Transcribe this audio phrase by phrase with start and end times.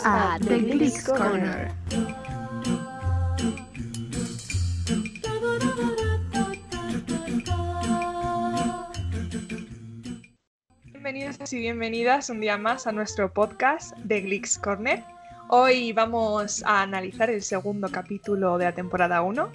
[0.00, 1.72] Bienvenidos a The Glicks Corner.
[10.84, 15.04] Bienvenidos y bienvenidas un día más a nuestro podcast The Glicks Corner.
[15.48, 19.52] Hoy vamos a analizar el segundo capítulo de la temporada 1.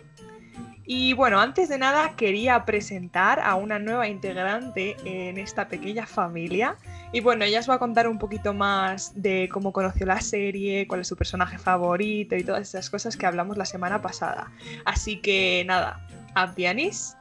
[0.87, 6.75] Y bueno, antes de nada quería presentar a una nueva integrante en esta pequeña familia.
[7.11, 10.87] Y bueno, ella os va a contar un poquito más de cómo conoció la serie,
[10.87, 14.51] cuál es su personaje favorito y todas esas cosas que hablamos la semana pasada.
[14.85, 17.15] Así que nada, Abdianis.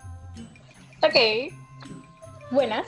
[1.02, 1.52] Ok,
[2.50, 2.86] buenas.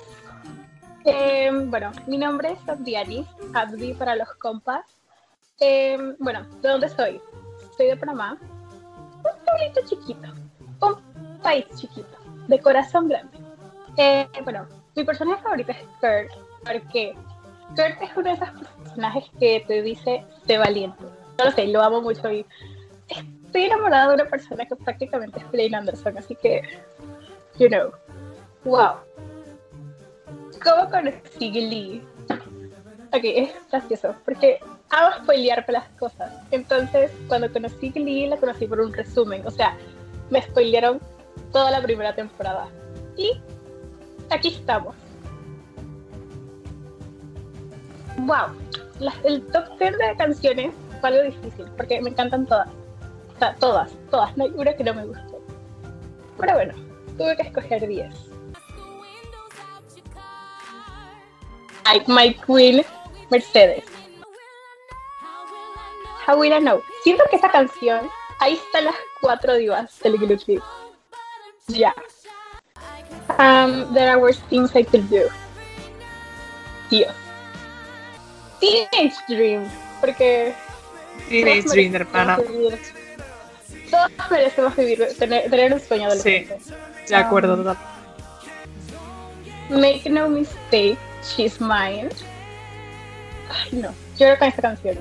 [1.04, 4.84] Eh, bueno, mi nombre es Abdianis, Abdi para los compas.
[5.60, 7.20] Eh, bueno, ¿de dónde soy?
[7.76, 10.34] Soy de Panamá, un pueblito chiquito,
[10.80, 12.16] un país chiquito,
[12.48, 13.38] de corazón grande.
[13.96, 16.32] Eh, bueno, mi personaje favorito es Kurt,
[16.64, 17.14] porque
[17.70, 18.48] Kurt es uno de esos
[18.82, 21.02] personajes que te dice, sé valiente.
[21.38, 22.46] No lo sé, lo amo mucho y
[23.08, 26.62] estoy enamorada de una persona que prácticamente es Blaine Anderson, así que,
[27.58, 27.92] you know,
[28.64, 28.96] wow.
[30.62, 32.02] ¿Cómo conocí Glee?
[33.12, 34.58] Ok, es gracioso, porque
[34.90, 36.32] amo spoilear las cosas.
[36.50, 39.46] Entonces, cuando conocí Glee, la conocí por un resumen.
[39.46, 39.76] O sea,
[40.30, 41.00] me spoilearon
[41.52, 42.68] toda la primera temporada.
[43.16, 43.40] Y
[44.30, 44.94] aquí estamos.
[48.18, 48.48] Wow,
[48.98, 52.68] la- el top 10 de canciones fue algo difícil, porque me encantan todas.
[53.34, 55.36] O sea, todas, todas, no hay una que no me guste.
[56.38, 56.74] Pero bueno,
[57.18, 58.14] tuve que escoger 10.
[61.84, 62.84] Ay, My Queen,
[63.30, 63.84] Mercedes.
[66.26, 66.80] How Will I Know?
[67.04, 68.08] Siento que esta canción,
[68.46, 70.62] ahí están las cuatro divas del Glue Clip.
[71.66, 71.92] Ya.
[73.38, 75.28] Um, there are worse things I could do.
[76.88, 77.12] Dios.
[78.60, 79.68] Teenage Dream,
[80.00, 80.54] porque
[81.28, 82.36] Teenage Dream, hermana.
[83.90, 86.74] Todos merecemos vivir, tener, tener un sueño Sí, adolescente.
[87.08, 87.76] de acuerdo, total.
[89.70, 92.08] Make no mistake, she's mine.
[93.50, 94.98] Ay, no, lloro con esta canción.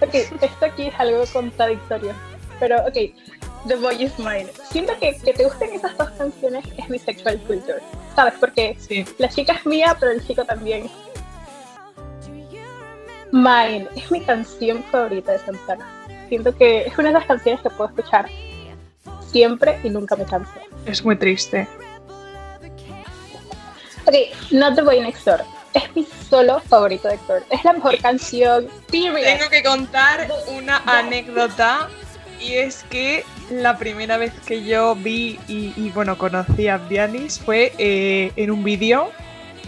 [0.00, 2.12] Ok, esto aquí es algo contradictorio.
[2.60, 2.94] Pero, ok,
[3.66, 4.46] The Boy is Mine.
[4.70, 7.80] Siento que que te gusten esas dos canciones es mi sexual culture.
[8.14, 8.34] ¿Sabes?
[8.38, 10.90] Porque Sí, la chica es mía, pero el chico también.
[13.32, 15.86] Mine es mi canción favorita de Santana.
[16.28, 18.28] Siento que es una de las canciones que puedo escuchar
[19.30, 20.52] siempre y nunca me canso.
[20.86, 21.66] es muy triste.
[24.06, 24.14] Ok,
[24.52, 25.42] Not the Boy Next Door.
[25.72, 27.44] Es mi solo favorito de Kurt.
[27.50, 28.68] Es la mejor canción.
[28.90, 29.22] Period.
[29.38, 31.88] Tengo que contar una anécdota
[32.44, 37.40] y es que la primera vez que yo vi y, y, bueno conocí a Abdianis
[37.40, 39.10] fue eh, en un vídeo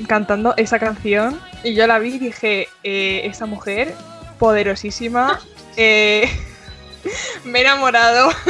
[0.09, 3.94] cantando esa canción y yo la vi y dije eh, esa mujer
[4.38, 5.41] poderosísima
[5.76, 6.28] eh,
[7.44, 8.31] me he enamorado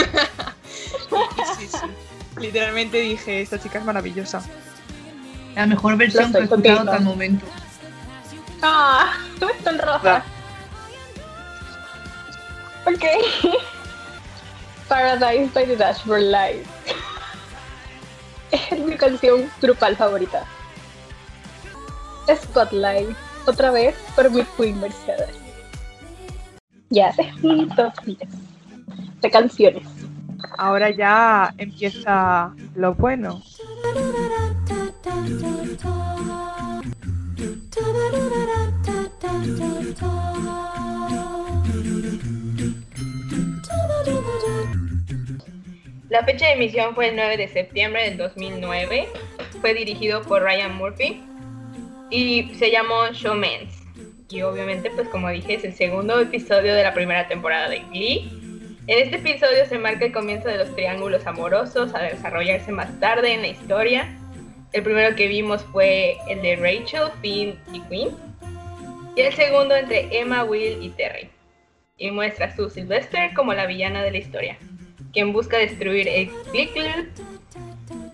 [1.37, 4.43] y sí, sí, literalmente dije esta chica es maravillosa
[5.54, 7.47] La mejor versión que he escuchado hasta el momento.
[8.62, 10.25] Ah, tú estás en roja.
[12.87, 13.04] Ok.
[14.89, 16.65] Paradise by the Dashboard Light.
[18.51, 20.45] Es mi canción grupal favorita.
[22.29, 23.17] Spotlight.
[23.47, 25.31] Otra vez por mi Queen Mercedes.
[26.91, 28.19] Ya, es mi top 10
[29.21, 29.87] de canciones.
[30.59, 33.43] ahora ya empieza lo bueno
[46.16, 49.06] La fecha de emisión fue el 9 de septiembre del 2009.
[49.60, 51.21] Fue dirigido por Ryan Murphy
[52.09, 53.82] y se llamó Showmans.
[54.31, 58.31] Y obviamente, pues como dije, es el segundo episodio de la primera temporada de Glee.
[58.87, 63.35] En este episodio se marca el comienzo de los triángulos amorosos a desarrollarse más tarde
[63.35, 64.19] en la historia.
[64.73, 68.17] El primero que vimos fue el de Rachel, Finn y Quinn.
[69.17, 71.29] Y el segundo entre Emma, Will y Terry.
[71.99, 74.56] Y muestra a Sue Sylvester como la villana de la historia
[75.17, 77.09] quien busca destruir el Glee Club,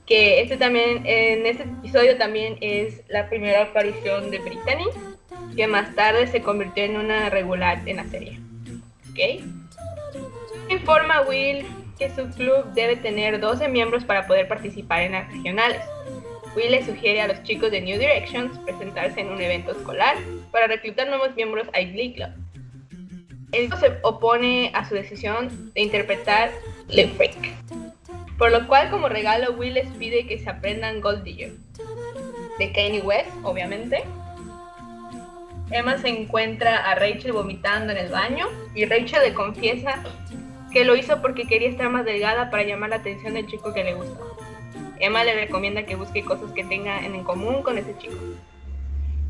[0.07, 4.87] que este también, en este episodio también es la primera aparición de Brittany,
[5.57, 8.39] que más tarde se convirtió en una regular en la serie.
[9.11, 9.43] ¿Ok?
[10.69, 11.67] Informa a Will
[11.99, 15.83] que su club debe tener 12 miembros para poder participar en las regionales.
[16.55, 20.19] Will le sugiere a los chicos de New Directions presentarse en un evento escolar
[20.53, 22.31] para reclutar nuevos miembros al Glee Club.
[23.51, 26.53] Él se opone a su decisión de interpretar
[26.93, 27.11] Le.
[28.39, 31.53] Por lo cual, como regalo, Will les pide que se aprendan Gold Digger.
[32.59, 34.05] De Kanye West, obviamente.
[35.71, 40.03] Emma se encuentra a Rachel vomitando en el baño y Rachel le confiesa
[40.71, 43.85] que lo hizo porque quería estar más delgada para llamar la atención del chico que
[43.85, 44.21] le gusta.
[45.00, 48.17] Emma le recomienda que busque cosas que tenga en común con ese chico.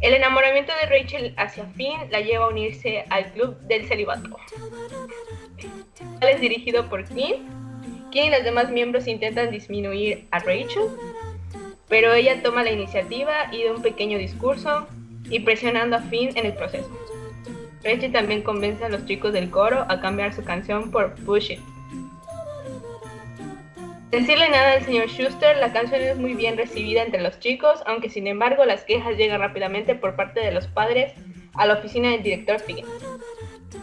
[0.03, 4.37] El enamoramiento de Rachel hacia Finn la lleva a unirse al club del celibato.
[6.21, 7.37] Es dirigido por Kim.
[8.11, 10.89] Kim y los demás miembros intentan disminuir a Rachel,
[11.89, 14.89] pero ella toma la iniciativa y da un pequeño discurso
[15.31, 16.91] y presionando a Finn en el proceso.
[17.85, 21.61] Rachel también convence a los chicos del coro a cambiar su canción por Push It.
[24.13, 28.11] Decirle nada al señor Schuster, la canción es muy bien recibida entre los chicos, aunque
[28.11, 31.15] sin embargo las quejas llegan rápidamente por parte de los padres
[31.55, 32.91] a la oficina del director Figgins,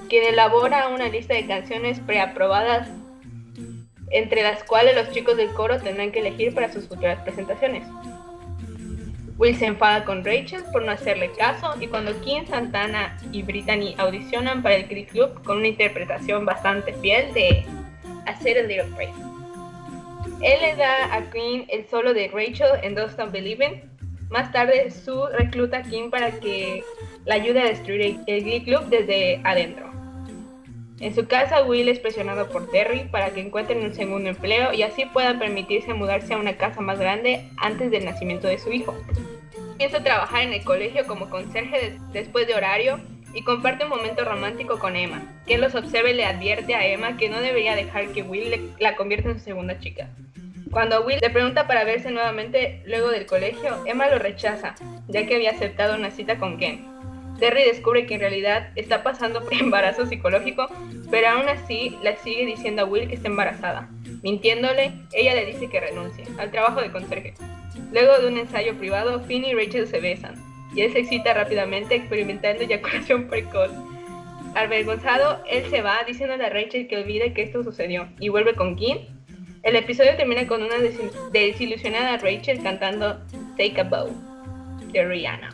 [0.08, 2.90] quien elabora una lista de canciones preaprobadas
[4.12, 7.88] entre las cuales los chicos del coro tendrán que elegir para sus futuras presentaciones.
[9.40, 13.96] Will se enfada con Rachel por no hacerle caso y cuando Kim Santana y Brittany
[13.98, 17.66] audicionan para el Glee Club con una interpretación bastante fiel de
[18.28, 19.29] Hacer el Little Praise.
[20.42, 23.81] Él le da a Queen el solo de Rachel en Don't Stop Believing.
[24.30, 26.83] Más tarde, Sue recluta a Kim para que
[27.25, 29.89] la ayude a destruir el Glee Club desde adentro.
[31.00, 34.83] En su casa, Will es presionado por Terry para que encuentren un segundo empleo y
[34.83, 38.95] así puedan permitirse mudarse a una casa más grande antes del nacimiento de su hijo.
[39.77, 43.00] Piensa trabajar en el colegio como conserje después de horario
[43.34, 45.22] y comparte un momento romántico con Emma.
[45.46, 49.30] Quien los observe le advierte a Emma que no debería dejar que Will la convierta
[49.30, 50.10] en su segunda chica.
[50.72, 54.76] Cuando Will le pregunta para verse nuevamente luego del colegio, Emma lo rechaza,
[55.08, 56.86] ya que había aceptado una cita con Ken.
[57.40, 60.68] Terry descubre que en realidad está pasando por embarazo psicológico,
[61.10, 63.90] pero aún así le sigue diciendo a Will que está embarazada.
[64.22, 67.34] Mintiéndole, ella le dice que renuncie al trabajo de conserje.
[67.92, 70.36] Luego de un ensayo privado, Finn y Rachel se besan,
[70.75, 73.71] y él se excita rápidamente experimentando eyaculación precoz.
[74.56, 78.75] Avergonzado, él se va diciéndole a Rachel que olvide que esto sucedió y vuelve con
[78.75, 78.98] Kim.
[79.62, 80.75] El episodio termina con una
[81.31, 83.19] desilusionada Rachel cantando
[83.57, 84.10] Take a Bow
[84.92, 85.50] de Rihanna.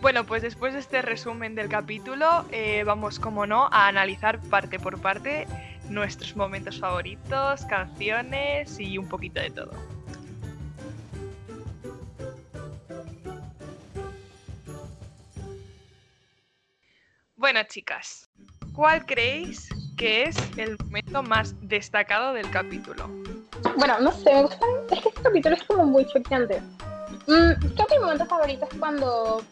[0.00, 4.78] Bueno, pues después de este resumen del capítulo, eh, vamos, como no, a analizar parte
[4.78, 5.46] por parte
[5.90, 9.72] nuestros momentos favoritos, canciones y un poquito de todo.
[17.36, 18.28] Bueno, chicas,
[18.72, 23.08] ¿cuál creéis que es el momento más destacado del capítulo?
[23.76, 24.66] Bueno, no sé, me gusta.
[24.90, 26.60] Es que este capítulo es como muy choqueante.
[27.26, 29.42] Mm, creo que mi momento favorito es cuando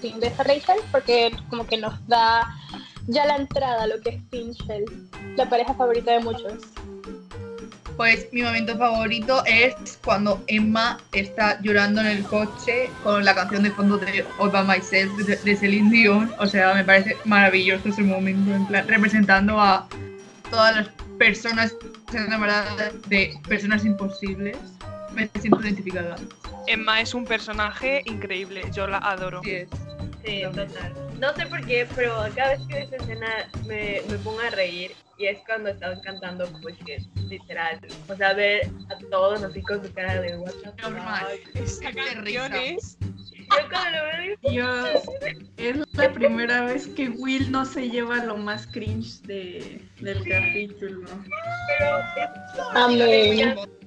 [0.00, 2.46] sí, de Rachel, porque como que nos da
[3.08, 4.84] ya la entrada lo que es Pinchel,
[5.36, 6.52] la pareja favorita de muchos.
[7.96, 13.64] Pues mi momento favorito es cuando Emma está llorando en el coche con la canción
[13.64, 16.32] de fondo de All By Myself de, Celine Dion.
[16.38, 19.88] O sea, me parece maravilloso ese momento, en plan, representando a
[20.48, 20.88] todas las
[21.18, 21.74] personas
[22.12, 24.56] enamoradas de personas imposibles.
[25.12, 26.14] Me siento identificada.
[26.68, 29.40] Emma es un personaje increíble, yo la adoro.
[29.42, 29.66] Sí,
[30.28, 30.92] sí total.
[31.20, 34.50] No sé por qué, pero cada vez que veo esta escena me, me pongo a
[34.50, 39.84] reír y es cuando estaban cantando porque literal, o sea, ver a todos así con
[39.84, 40.78] su cara de WhatsApp.
[41.54, 42.98] Esa canción es...
[43.00, 45.02] Yo cuando lo veo Dios,
[45.56, 51.08] es la primera vez que Will no se lleva lo más cringe de, del capítulo.
[51.78, 52.60] Pero es...
[52.74, 53.77] Amén.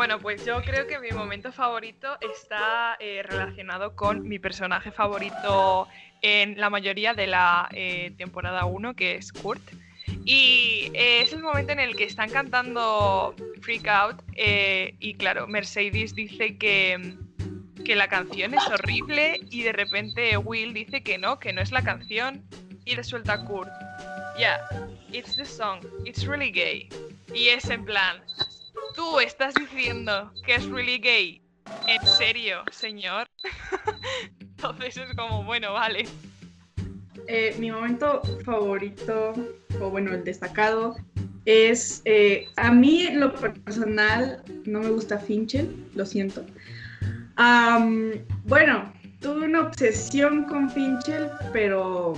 [0.00, 5.88] Bueno, pues yo creo que mi momento favorito está eh, relacionado con mi personaje favorito
[6.22, 9.60] en la mayoría de la eh, temporada 1, que es Kurt.
[10.24, 16.14] Y eh, es el momento en el que están cantando Freak Out y claro, Mercedes
[16.14, 17.18] dice que,
[17.84, 21.72] que la canción es horrible y de repente Will dice que no, que no es
[21.72, 22.42] la canción
[22.86, 23.68] y le suelta a Kurt.
[24.38, 24.60] Yeah,
[25.12, 26.88] it's the song, it's really gay.
[27.34, 28.22] Y es en plan,
[28.94, 31.42] Tú estás diciendo que es really gay.
[31.86, 33.28] ¿En serio, señor?
[34.40, 36.06] Entonces es como, bueno, vale.
[37.26, 39.34] Eh, mi momento favorito,
[39.80, 40.96] o bueno, el destacado,
[41.44, 46.44] es, eh, a mí en lo personal no me gusta Finchel, lo siento.
[48.44, 52.14] bueno, tuve una obsesión con Finchel, pero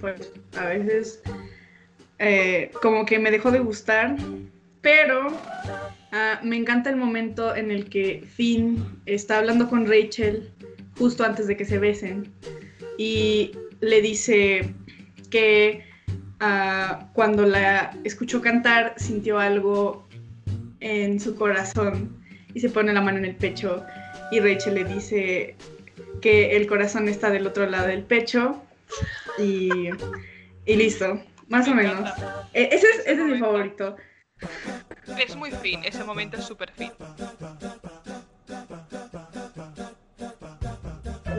[0.00, 1.22] pues a veces
[2.18, 4.16] eh, como que me dejó de gustar
[4.82, 5.28] pero
[6.12, 10.50] ah, me encanta el momento en el que Finn está hablando con Rachel
[10.98, 12.30] justo antes de que se besen
[12.98, 14.74] y le dice
[15.30, 15.84] que
[16.40, 20.06] ah, cuando la escuchó cantar sintió algo
[20.80, 22.16] en su corazón
[22.54, 23.84] y se pone la mano en el pecho
[24.30, 25.56] y Rachel le dice
[26.20, 28.62] que el corazón está del otro lado del pecho
[29.38, 29.88] y,
[30.66, 32.10] y listo, más o Me menos.
[32.52, 33.96] E- Ese es, ese es mi favorito.
[35.18, 36.92] Es muy fin, ese momento es súper fin.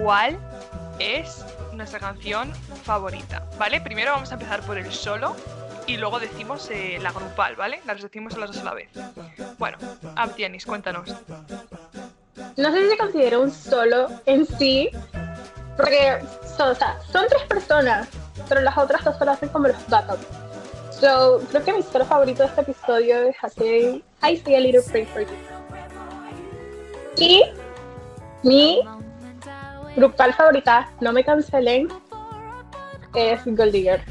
[0.01, 0.37] ¿Cuál
[0.99, 1.43] es
[1.73, 2.51] nuestra canción
[2.83, 3.45] favorita?
[3.57, 3.81] ¿Vale?
[3.81, 5.35] Primero vamos a empezar por el solo
[5.87, 7.81] y luego decimos eh, la grupal, ¿vale?
[7.85, 8.89] Las decimos las dos a la vez.
[9.57, 9.77] Bueno,
[10.15, 11.09] Abdianis, cuéntanos.
[12.57, 14.89] No sé si se considera un solo en sí,
[15.75, 16.19] porque
[16.57, 18.07] son tres personas,
[18.47, 20.42] pero las otras dos solo hacen como los backups.
[20.99, 24.81] So, creo que mi solo favorito de este episodio es así, I Say a Little
[24.83, 25.27] Prayer for You.
[27.17, 27.43] Y
[28.43, 28.81] mi
[29.95, 31.89] grupal favorita, no me cancelen,
[33.13, 34.01] es Gold Digger.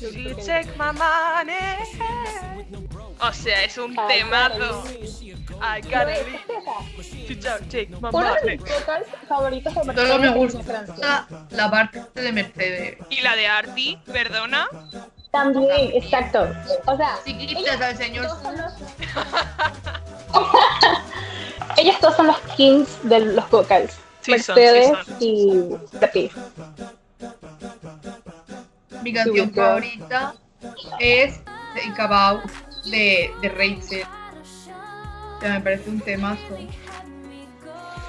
[0.00, 2.88] You take my money.
[3.22, 4.84] O sea, es un Ay, temazo.
[5.90, 6.14] Carly.
[7.70, 12.02] Take my Uno de mis vocals favoritos de Solo Mercedes me es gusta la parte
[12.20, 12.98] de Mercedes.
[13.10, 14.66] Y la de Artie, perdona.
[15.30, 16.48] También, exacto.
[16.86, 18.72] O sea, Si quitas al señor todos son los-
[21.78, 23.92] ellos todos son los kings de los vocals.
[24.20, 25.16] Sí son, sí Mercedes son.
[25.20, 25.60] y
[25.96, 26.30] Brati.
[29.02, 30.34] Mi canción favorita
[31.00, 31.40] es
[31.98, 32.42] About
[32.84, 34.04] de, de Rachel.
[35.36, 36.58] O sea, me parece un temazo.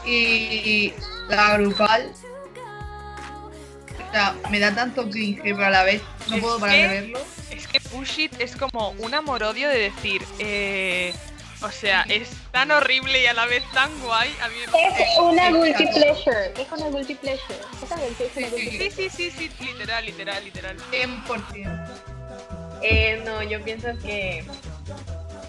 [0.05, 0.93] Y
[1.29, 2.11] la grupal.
[4.09, 6.81] O sea, me da tanto cringe, pero a la vez no Es puedo parar que-
[6.83, 7.19] de verlo.
[7.49, 11.13] Es que Push It es como un amor-odio de decir, eh,
[11.61, 14.29] o sea, es tan horrible y a la vez tan guay.
[14.41, 16.53] A mí me- Es una guilty pleasure.
[16.59, 17.59] Es una guilty pleasure.
[18.55, 20.77] Sí, sí, sí, sí, literal, literal, literal.
[20.91, 22.12] 100%.
[22.83, 24.43] Eh, no, yo pienso que.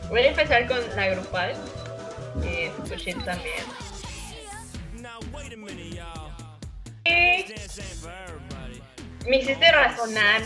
[0.08, 1.54] Voy a empezar con la grupal.
[2.44, 2.72] Eh,
[3.24, 3.54] también.
[7.04, 7.54] Eh,
[9.28, 10.42] me hiciste razonar,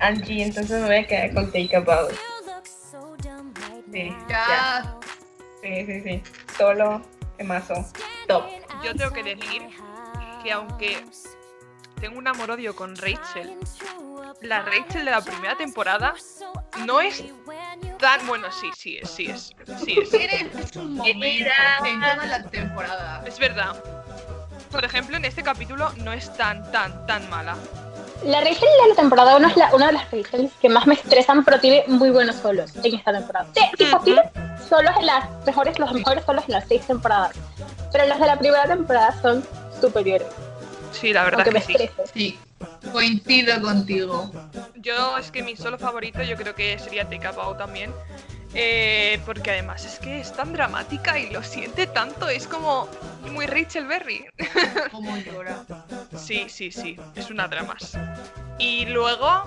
[0.00, 2.12] Angie, entonces me voy a quedar con Take About.
[3.92, 4.46] Sí, ya.
[4.48, 4.96] Ya.
[5.62, 6.22] Sí, sí, sí.
[6.56, 7.02] Solo,
[7.36, 7.74] temazo.
[8.26, 8.44] Top.
[8.84, 9.62] Yo tengo que decir
[10.42, 11.04] que aunque
[12.00, 13.56] tengo un amor-odio con Rachel,
[14.42, 16.14] la Rachel de la primera temporada
[16.86, 17.22] no es
[17.98, 18.26] tan...
[18.26, 19.52] Bueno, sí, sí es, sí es,
[19.84, 20.12] sí es.
[20.14, 23.22] Eres un momento Era- en toda la temporada.
[23.26, 23.76] Es verdad.
[24.70, 27.56] Por ejemplo, en este capítulo no es tan, tan, tan mala.
[28.24, 30.94] La Rachel de la temporada 1 es la, una de las Rachels que más me
[30.94, 33.46] estresan, pero tiene muy buenos solos en esta temporada.
[33.54, 34.04] Sí, tipo, Ujú.
[34.04, 34.22] tiene
[34.68, 37.32] solos en las mejores, los mejores solos en las seis temporadas.
[37.92, 39.44] Pero los de la primera temporada son
[39.80, 40.28] superiores.
[40.92, 41.90] Sí, la verdad Aunque me que sí.
[42.12, 42.38] Sí,
[42.92, 44.30] coincido contigo.
[44.76, 47.92] Yo es que mi solo favorito yo creo que sería Take a Bow también.
[48.54, 52.88] Eh, porque además es que es tan dramática y lo siente tanto, es como
[53.30, 54.26] muy Rachel Berry.
[54.90, 55.64] Como llora.
[56.16, 57.96] Sí, sí, sí, es una dramas.
[58.58, 59.44] Y luego,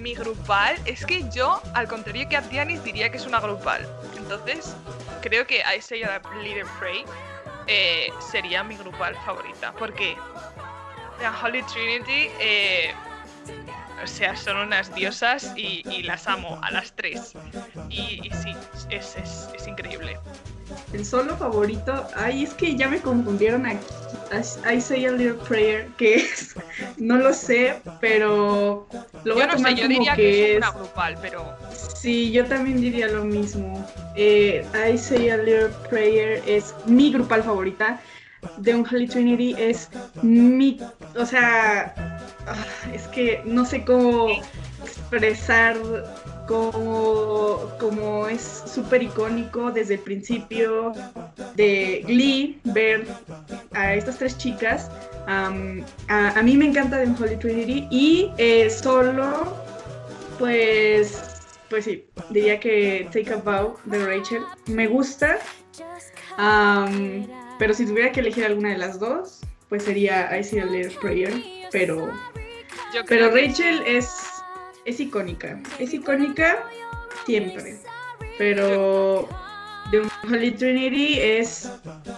[0.00, 3.86] mi grupal, es que yo, al contrario que Abdianis, diría que es una grupal.
[4.16, 4.74] Entonces,
[5.22, 7.04] creo que I Say a Little Pray
[7.68, 9.72] eh, sería mi grupal favorita.
[9.78, 10.16] Porque
[11.24, 12.90] la Holy Trinity, eh,
[14.02, 17.32] o sea, son unas diosas y, y las amo a las tres.
[17.88, 18.54] Y, y sí,
[18.90, 20.18] es, es, es increíble.
[20.92, 23.86] El solo favorito, ay, es que ya me confundieron aquí.
[24.32, 26.54] I, I say a little prayer, que es,
[26.98, 28.86] no lo sé, pero
[29.24, 30.56] lo voy Yo a no tomar sé, yo como diría que, que es es.
[30.58, 33.86] una grupal, pero Sí, yo también diría lo mismo.
[34.14, 38.00] Eh, I say a little prayer es mi grupal favorita.
[38.62, 39.88] The Unholy Trinity es
[40.22, 40.80] mi,
[41.16, 41.94] o sea,
[42.46, 44.28] ah, es que no sé cómo
[44.84, 45.76] expresar
[46.46, 50.92] cómo es súper icónico desde el principio
[51.54, 53.06] de Glee ver
[53.72, 54.90] a estas tres chicas.
[55.26, 59.56] Am, a, a mí me encanta The Unholy Trinity y eh, solo,
[60.38, 65.38] pues, pues sí, diría que Take a Bow de Rachel me gusta.
[67.58, 70.96] Pero si tuviera que elegir alguna de las dos, pues sería I See a Little
[71.00, 71.32] Prayer.
[71.70, 72.12] Pero,
[72.92, 74.14] yo pero que Rachel es,
[74.84, 75.60] es icónica.
[75.78, 76.64] Es icónica
[77.26, 77.80] siempre.
[78.38, 79.28] Pero
[79.90, 81.70] The Holy Trinity es,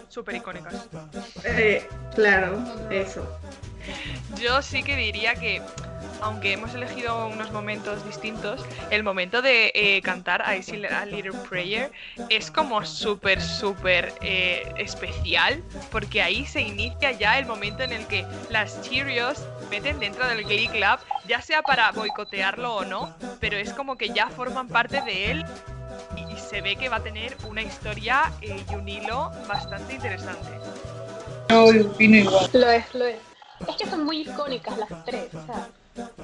[0.09, 0.88] súper icónicas.
[1.45, 3.26] eh, claro, eso.
[4.40, 5.62] Yo sí que diría que,
[6.20, 11.38] aunque hemos elegido unos momentos distintos, el momento de eh, cantar I See a Little
[11.49, 11.90] Prayer
[12.28, 18.06] es como súper, súper eh, especial, porque ahí se inicia ya el momento en el
[18.06, 23.56] que las Cheerios meten dentro del Glee Club, ya sea para boicotearlo o no, pero
[23.56, 25.44] es como que ya forman parte de él
[26.16, 29.94] y, y se ve que va a tener una historia eh, y un hilo bastante
[29.94, 30.50] interesante.
[31.49, 32.50] No, opino igual.
[32.52, 33.18] Lo es, lo es.
[33.68, 35.68] Es que son muy icónicas las tres, o sea,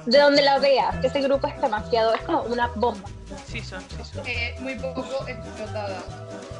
[0.05, 3.09] de donde la veas, ese grupo es demasiado, es como una bomba.
[3.45, 4.25] Sí son, sí son.
[4.27, 6.01] Eh, muy poco explotada.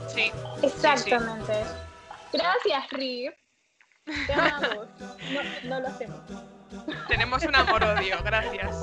[0.08, 1.54] Sí, Exactamente.
[2.32, 3.34] Gracias, Rip.
[4.28, 4.88] Te amamos.
[5.00, 6.20] No, no lo hacemos.
[7.08, 8.76] tenemos un amor-odio, gracias.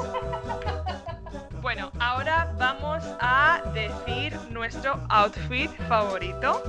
[1.61, 6.63] Bueno, ahora vamos a decir nuestro outfit favorito.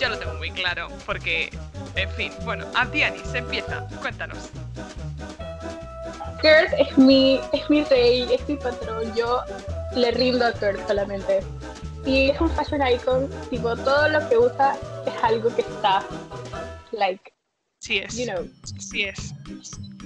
[0.00, 1.50] Yo lo tengo muy claro, porque,
[1.94, 4.50] en fin, bueno, Abdianis, empieza, cuéntanos.
[6.44, 9.14] Kurt es mi, es mi rey, es mi patrón.
[9.16, 9.40] Yo
[9.96, 11.40] le rindo a Kurt solamente.
[12.04, 16.04] Y es un fashion icon, tipo, todo lo que usa es algo que está,
[16.92, 17.32] like,
[17.78, 18.46] Sí es, you know.
[18.78, 19.32] sí es.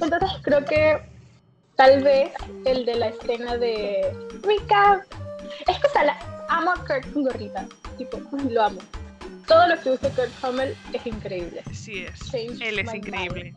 [0.00, 1.00] Entonces creo que
[1.74, 2.30] tal vez
[2.64, 5.02] el de la escena de Recap.
[5.66, 7.66] Es que o sea, la- amo a Kurt con gorrita.
[7.96, 8.78] Tipo, lo amo.
[9.48, 11.64] Todo lo que usa Kurt Hummel es increíble.
[11.72, 12.30] Sí es.
[12.30, 13.54] Change Él es increíble.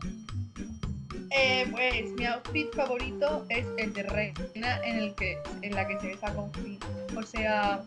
[1.34, 5.98] Eh, pues mi outfit favorito es el de reina en el que en la que
[6.00, 6.50] se besa con.
[7.16, 7.80] O sea,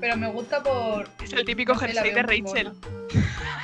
[0.00, 2.72] pero me gusta por Es el típico no sé, la jersey de Rachel.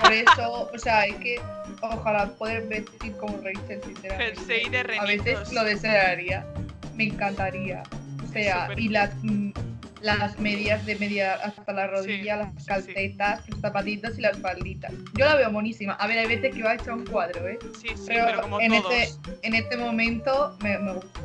[0.00, 1.40] Por eso, o sea, es que
[1.82, 4.36] ojalá poder vestir como Rachel sinceramente.
[4.36, 5.24] Jersey de A renitos.
[5.24, 6.46] veces lo desearía,
[6.94, 7.82] me encantaría.
[8.26, 9.10] O sea, y las
[10.02, 12.66] las medias de media hasta la rodilla, Sí, las sí, sí.
[12.66, 14.92] calcetas, los zapatitos y las falditas.
[15.14, 15.92] Yo la veo monísima.
[15.94, 17.58] A ver, hay veces que va hecha un cuadro, ¿eh?
[17.80, 18.92] Sí, sí, Pero, pero, como en, todos.
[18.94, 21.20] este, en este momento me, me gusta.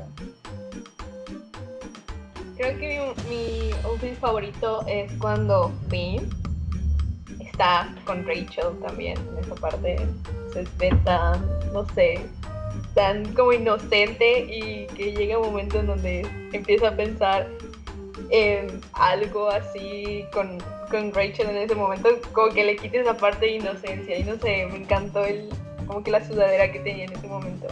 [2.57, 6.29] Creo que mi, mi outfit favorito es cuando Finn
[7.39, 9.97] está con Rachel también en esa parte.
[10.53, 12.25] Se ve tan, no sé,
[12.93, 16.21] tan como inocente y que llega un momento en donde
[16.53, 17.45] empieza a pensar
[18.29, 20.57] en algo así con,
[20.89, 24.37] con Rachel en ese momento, como que le quita esa parte de inocencia y no
[24.37, 25.49] sé, me encantó el,
[25.87, 27.67] como que la sudadera que tenía en ese momento.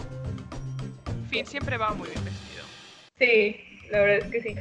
[1.30, 2.64] Finn siempre va muy bien vestido.
[3.18, 3.56] Sí,
[3.92, 4.56] la verdad es que sí.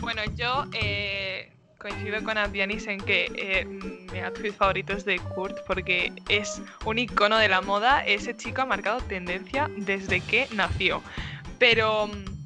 [0.00, 5.58] Bueno, yo eh, coincido con Abdianis en que eh, mi outfit favorito es de Kurt
[5.66, 8.04] porque es un icono de la moda.
[8.04, 11.02] Ese chico ha marcado tendencia desde que nació.
[11.58, 12.37] Pero mm,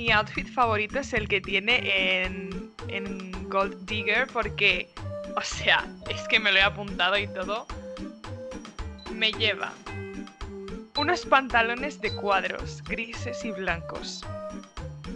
[0.00, 2.72] mi outfit favorito es el que tiene en,
[3.50, 4.88] Gold Digger porque,
[5.36, 7.66] o sea, es que me lo he apuntado y todo.
[9.12, 9.72] Me lleva
[10.96, 14.24] unos pantalones de cuadros grises y blancos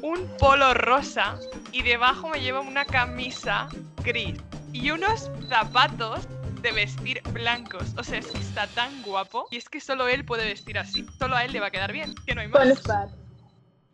[0.03, 1.39] un polo rosa
[1.73, 3.69] y debajo me lleva una camisa
[4.03, 4.39] gris
[4.73, 6.29] y unos zapatos
[6.61, 7.95] de vestir blancos.
[7.97, 11.07] O sea, es que está tan guapo y es que solo él puede vestir así.
[11.19, 12.83] Solo a él le va a quedar bien, que no hay más.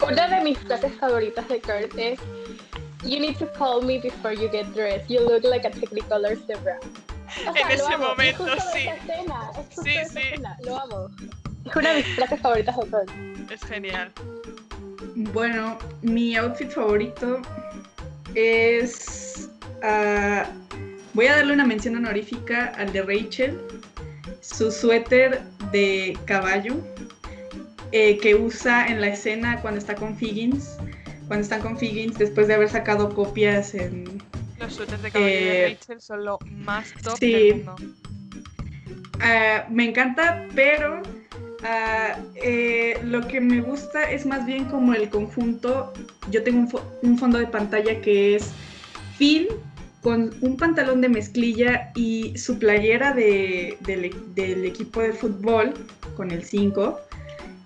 [0.06, 2.18] Una de mis frases favoritas de Kurt es
[3.04, 5.08] You need to call me before you get dressed.
[5.08, 6.78] You look like a Technicolor zebra.
[7.46, 8.88] O En lo ese amo, momento, es sí.
[8.88, 10.18] escena, es Sí, sí.
[10.18, 11.08] escena, Lo amo.
[11.64, 13.10] Es una de mis frases favoritas de Kurt.
[13.50, 14.10] Es genial.
[15.32, 17.40] Bueno, mi outfit favorito
[18.34, 19.48] es.
[19.82, 20.44] ah,
[21.14, 23.60] voy a darle una mención honorífica al de Rachel.
[24.40, 26.76] Su suéter de caballo
[27.92, 30.76] eh, que usa en la escena cuando está con Figgins.
[31.26, 34.20] Cuando están con Figgins después de haber sacado copias en.
[34.58, 37.32] Los suéteres de caballo de Eh, Rachel son lo más top sí.
[37.32, 37.76] del mundo.
[39.20, 41.02] Ah, me encanta, pero
[41.62, 45.92] ah, eh, lo que me gusta es más bien como el conjunto.
[46.30, 48.50] Yo tengo un, fo- un fondo de pantalla que es
[49.16, 49.46] Finn
[50.02, 55.74] con un pantalón de mezclilla y su playera de- del, del equipo de fútbol
[56.16, 56.98] con el 5.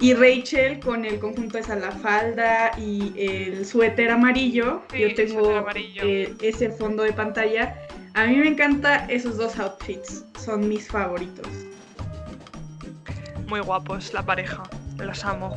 [0.00, 4.82] Y Rachel con el conjunto de la falda y el suéter amarillo.
[4.92, 6.02] Sí, Yo el tengo amarillo.
[6.04, 7.76] eh, ese fondo de pantalla.
[8.14, 11.46] A mí me encanta esos dos outfits, son mis favoritos.
[13.48, 14.62] Muy guapos la pareja.
[14.98, 15.56] Los amo.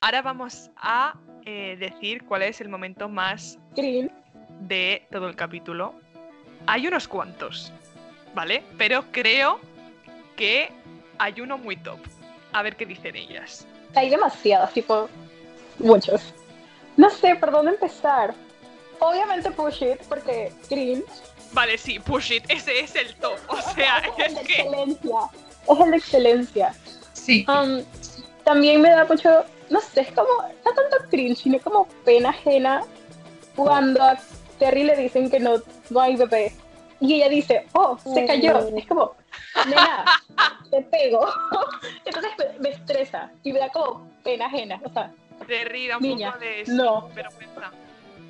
[0.00, 1.14] Ahora vamos a
[1.44, 4.10] eh, decir cuál es el momento más Green.
[4.60, 5.94] de todo el capítulo.
[6.66, 7.72] Hay unos cuantos,
[8.34, 8.62] ¿vale?
[8.78, 9.60] Pero creo
[10.36, 10.70] que
[11.18, 11.98] hay uno muy top.
[12.52, 13.66] A ver qué dicen ellas.
[13.94, 15.08] Hay demasiados, tipo,
[15.78, 16.34] muchos.
[16.96, 18.34] No sé por dónde empezar.
[18.98, 21.04] Obviamente Push It, porque Green
[21.52, 23.38] Vale, sí, push it, ese es el top.
[23.48, 25.18] O sea, es es el de que excelencia.
[25.68, 26.74] Es el de excelencia.
[27.12, 27.46] Sí.
[27.48, 27.82] Um,
[28.44, 30.28] también me da mucho, no sé, es como,
[30.64, 32.84] no tanto cringe, sino como pena ajena
[33.54, 34.18] cuando a
[34.58, 35.56] Terry le dicen que no,
[35.90, 36.52] no hay bebé.
[37.00, 38.58] Y ella dice, oh, se cayó.
[38.76, 39.14] Es como,
[39.66, 40.04] nena,
[40.70, 41.26] te pego.
[42.04, 44.80] Entonces me, me estresa y me da como pena ajena.
[44.84, 45.12] O sea,
[45.46, 47.08] te ríe un Niña, poco de no.
[47.14, 47.72] vergüenza.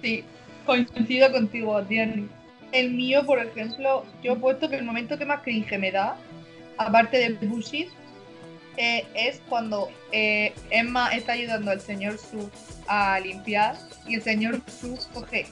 [0.03, 0.25] Sí,
[0.64, 2.27] coincido contigo, Diana.
[2.72, 6.16] El mío, por ejemplo, yo he puesto que el momento que más cringe me da,
[6.79, 7.88] aparte de Bullshit,
[8.77, 12.51] eh, es cuando eh, Emma está ayudando al señor Su
[12.88, 15.46] a limpiar y el señor Su coge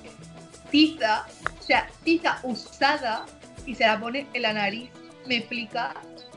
[0.70, 1.25] tiza,
[1.59, 3.25] o sea, tiza usada
[3.64, 4.90] y se la pone en la nariz.
[5.26, 5.94] Me explica,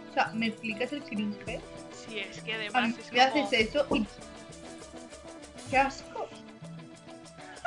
[0.10, 1.60] o sea, me explicas el cringe.
[1.91, 3.43] Sí, es que además es me como...
[3.45, 4.08] haces eso y.
[5.69, 6.28] ¡Qué asco!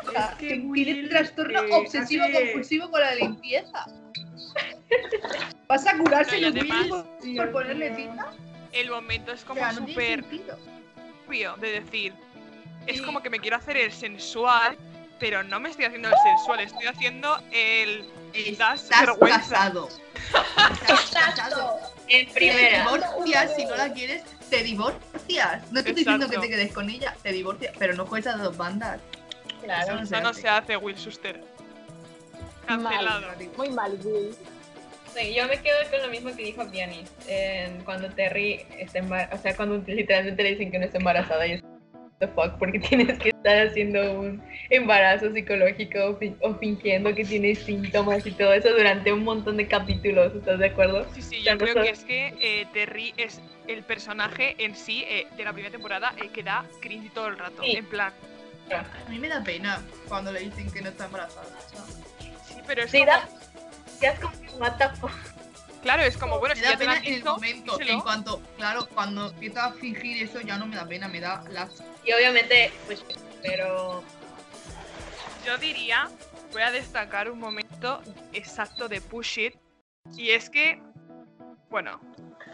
[0.06, 3.86] O sea, Es que tiene trastorno eh, obsesivo hace- compulsivo con la limpieza.
[5.68, 6.48] ¿Vas a curarse No,
[7.22, 8.32] Will por, ponerle tinta?
[8.72, 10.24] El momento es O como sea, no tiene súper
[11.28, 12.14] obvio de decir.
[12.86, 14.76] Es como que me quiero hacer el sensual,
[15.20, 18.04] pero no me estoy haciendo el sensual, estoy haciendo el...
[18.58, 19.38] Das Estás vergüenza.
[19.40, 19.88] casado.
[20.88, 21.78] Estás casado.
[22.08, 22.84] En Te primera.
[22.84, 25.62] divorcias, si no la quieres, te divorcias.
[25.70, 28.38] No te estoy diciendo que te quedes con ella, te divorcias, pero no juegas a
[28.38, 29.00] dos bandas.
[29.62, 29.82] Claro.
[29.84, 30.40] Eso no se Eso no hace.
[30.42, 31.40] se hace, Will Suster.
[32.66, 33.26] Cancelado.
[33.56, 34.34] Muy mal, Will.
[35.16, 37.04] Sí, yo me quedo con lo mismo que dijo Piani.
[37.84, 41.52] cuando Terry está embarazada, o sea, cuando literalmente le dicen que no está embarazada y
[41.54, 41.62] es
[42.20, 47.24] the fuck, porque tienes que estar haciendo un embarazo psicológico o, fi- o fingiendo que
[47.24, 51.06] tienes síntomas y todo eso durante un montón de capítulos, ¿estás de acuerdo?
[51.14, 55.26] Sí, sí, yo creo que es que eh, Terry es el personaje en sí eh,
[55.36, 57.62] de la primera temporada eh, que da cringe todo el rato.
[57.62, 57.76] Sí.
[57.76, 58.12] En plan,
[58.70, 61.46] A mí me da pena cuando le dicen que no está embarazada.
[62.46, 63.10] sí, pero es Sí, como...
[63.10, 63.28] da.
[64.00, 65.10] Ya es como, what the fuck.
[65.82, 67.96] Claro, es como, bueno, Me si ya da te pena han en el momento, díselo.
[67.96, 71.42] en cuanto, claro, cuando empieza a fingir eso ya no me da pena, me da
[71.50, 73.02] las Y obviamente, pues,
[73.42, 74.02] pero.
[75.46, 76.10] Yo diría,
[76.52, 79.54] voy a destacar un momento exacto de Push It.
[80.16, 80.82] Y es que,
[81.70, 81.98] bueno,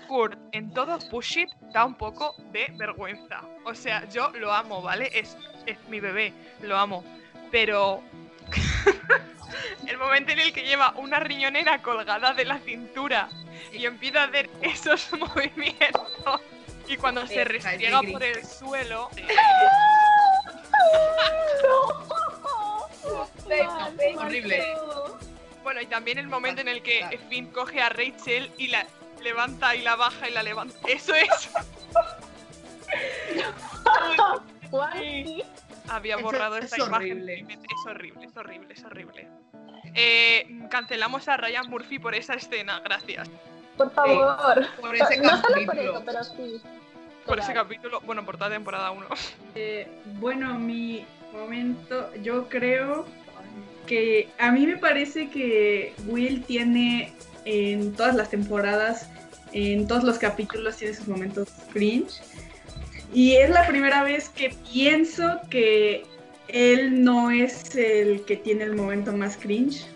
[0.07, 3.43] Kurt en todo Push It da un poco de vergüenza.
[3.65, 5.11] O sea, yo lo amo, ¿vale?
[5.13, 5.37] Es,
[5.67, 7.05] es mi bebé, lo amo.
[7.51, 8.03] Pero
[9.87, 13.29] el momento en el que lleva una riñonera colgada de la cintura
[13.73, 16.41] y empieza a hacer esos movimientos.
[16.89, 19.11] Y cuando se restriega por el suelo...
[24.17, 24.65] Horrible.
[25.63, 27.19] Bueno, y también el momento en el que.
[27.29, 28.87] Finn coge a Rachel y la
[29.23, 30.77] levanta y la baja y la levanta.
[30.89, 31.29] Eso es.
[35.89, 37.13] Había borrado es esta imagen.
[37.23, 37.47] horrible.
[37.49, 39.29] Es horrible, es horrible, es horrible.
[39.95, 43.29] Eh, cancelamos a Ryan Murphy por esa escena, gracias.
[43.77, 44.67] Por favor.
[44.81, 45.83] por ese No solo por capítulo.
[45.83, 46.61] eso, pero sí.
[47.25, 49.07] Por ese capítulo, bueno, por toda temporada 1.
[49.55, 53.07] Eh, bueno, mi momento, yo creo
[53.87, 57.13] que a mí me parece que Will tiene
[57.45, 59.09] en todas las temporadas,
[59.53, 62.21] en todos los capítulos, tiene sus momentos cringe.
[63.15, 66.05] Y es la primera vez que pienso que
[66.49, 69.87] él no es el que tiene el momento más cringe.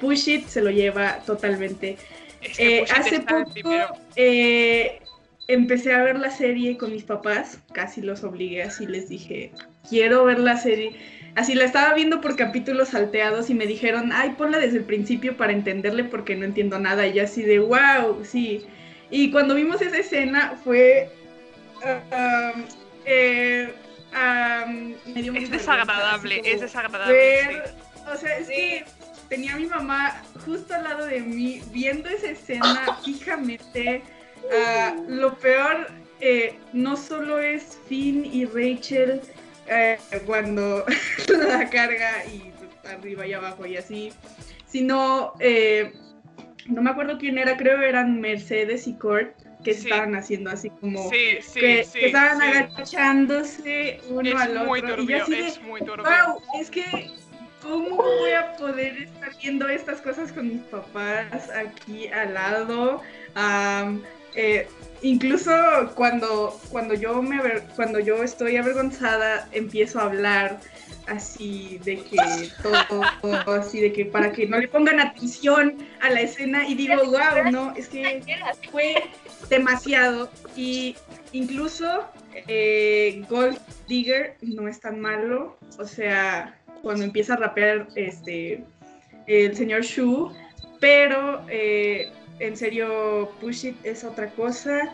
[0.00, 1.96] Push It se lo lleva totalmente.
[2.40, 3.70] Es que Eh, hace poco
[4.16, 5.00] eh,
[5.48, 9.52] empecé a ver la serie con mis papás, casi los obligué, así les dije,
[9.88, 10.92] quiero ver la serie.
[11.34, 15.36] Así la estaba viendo por capítulos salteados y me dijeron, ay, ponla desde el principio
[15.36, 17.06] para entenderle porque no entiendo nada.
[17.06, 18.64] Y yo así de, wow, sí.
[19.10, 21.10] Y cuando vimos esa escena fue...
[21.84, 22.64] um,
[23.04, 23.74] eh,
[24.12, 27.14] um, me dio mucha Es desagradable, es desagradable.
[27.14, 28.02] ver- sí.
[28.12, 28.52] o sea, es Sí.
[28.54, 28.84] que
[29.28, 34.02] tenía a mi mamá justo al lado de mí viendo esa escena fijamente.
[34.52, 35.88] Ah, lo peor
[36.20, 39.20] eh, no solo es Finn y Rachel
[39.68, 40.84] eh, cuando
[41.28, 42.52] la carga y
[42.88, 44.12] arriba y abajo y así,
[44.66, 45.92] sino eh,
[46.66, 49.82] no me acuerdo quién era, creo eran Mercedes y Kurt que Sí.
[49.88, 51.98] estaban haciendo así como Sí, sí, que, sí.
[52.00, 52.44] que estaban sí.
[52.46, 56.04] agachándose uno Es al muy otro y yo turbio, así de, es muy turbio.
[56.04, 57.10] Wow, es que
[57.62, 63.00] ¿cómo voy a poder estar viendo estas cosas con mis papás aquí al lado?
[64.34, 64.66] Eh,
[65.02, 65.52] incluso
[65.94, 70.58] cuando, cuando yo me aver- cuando yo estoy avergonzada empiezo a hablar
[71.06, 72.16] así de que
[72.62, 76.74] todo, todo así de que para que no le pongan atención a la escena y
[76.76, 78.22] digo wow no es que
[78.70, 78.94] fue
[79.48, 80.96] demasiado y
[81.32, 82.06] incluso
[82.48, 88.64] eh, Gold Digger no es tan malo o sea cuando empieza a rapear este
[89.26, 90.32] el señor Shu
[90.80, 94.92] pero eh, en serio Push It es otra cosa.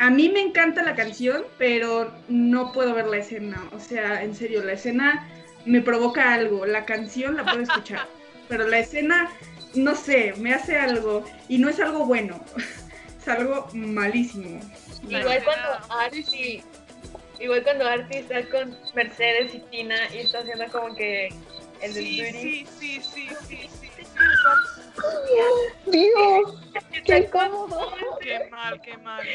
[0.00, 4.34] A mí me encanta la canción pero no puedo ver la escena o sea en
[4.34, 5.28] serio la escena
[5.64, 8.08] me provoca algo la canción la puedo escuchar
[8.48, 9.30] pero la escena
[9.74, 12.44] no sé me hace algo y no es algo bueno
[13.24, 14.60] es algo malísimo.
[15.08, 16.62] Igual cuando Arti,
[17.40, 21.28] igual cuando Arti está con Mercedes y Tina y está haciendo como que
[21.80, 23.88] el del Sí, sí, sí, sí, sí, sí.
[25.90, 27.96] Dios, qué Está incómodo.
[28.20, 29.26] Qué mal, qué mal.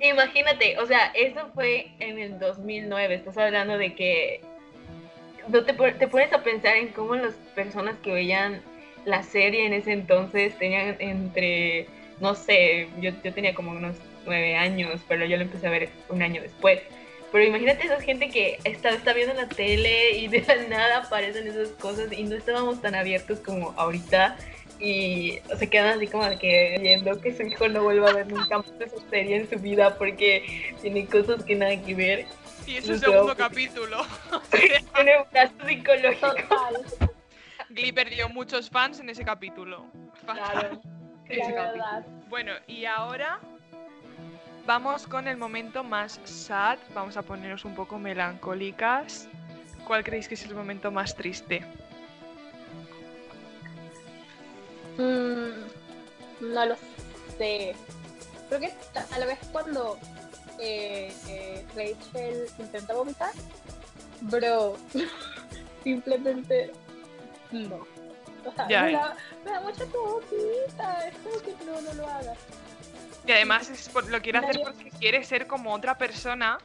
[0.00, 3.14] Imagínate, o sea, eso fue en el 2009.
[3.14, 4.40] Estás hablando de que
[5.48, 8.62] no te, te pones a pensar en cómo las personas que veían
[9.04, 11.86] la serie en ese entonces tenían entre,
[12.22, 15.90] no sé, yo, yo tenía como unos nueve años, pero yo lo empecé a ver
[16.08, 16.80] un año después.
[17.32, 21.48] Pero imagínate esa gente que está, está viendo la tele y de la nada aparecen
[21.48, 24.36] esas cosas y no estábamos tan abiertos como ahorita
[24.78, 28.28] y se quedan así como de que viendo que su hijo no vuelva a ver
[28.28, 32.26] nunca más esa serie en su vida porque tiene cosas que nada que ver.
[32.66, 34.06] Y es un segundo capítulo.
[34.52, 36.28] Tiene un gasto psicológico.
[36.28, 37.10] Total,
[37.70, 39.86] Glee perdió muchos fans en ese capítulo.
[40.24, 40.80] Claro.
[42.28, 43.40] Bueno, y ahora
[44.66, 46.78] vamos con el momento más sad.
[46.94, 49.28] Vamos a ponernos un poco melancólicas.
[49.86, 51.64] ¿Cuál creéis que es el momento más triste?
[54.98, 56.76] Mm, no lo
[57.38, 57.74] sé.
[58.48, 59.98] Creo que a la vez cuando
[60.58, 63.32] eh, eh, Rachel intenta vomitar,
[64.20, 64.76] bro,
[65.84, 66.72] simplemente
[67.50, 67.91] no.
[68.44, 68.98] O sea, Ya, me, ya.
[68.98, 72.38] da, me da mucha cosita, es como que no, no lo hagas.
[73.26, 76.58] Y además es por- lo quiere hacer porque quiere ser como otra persona.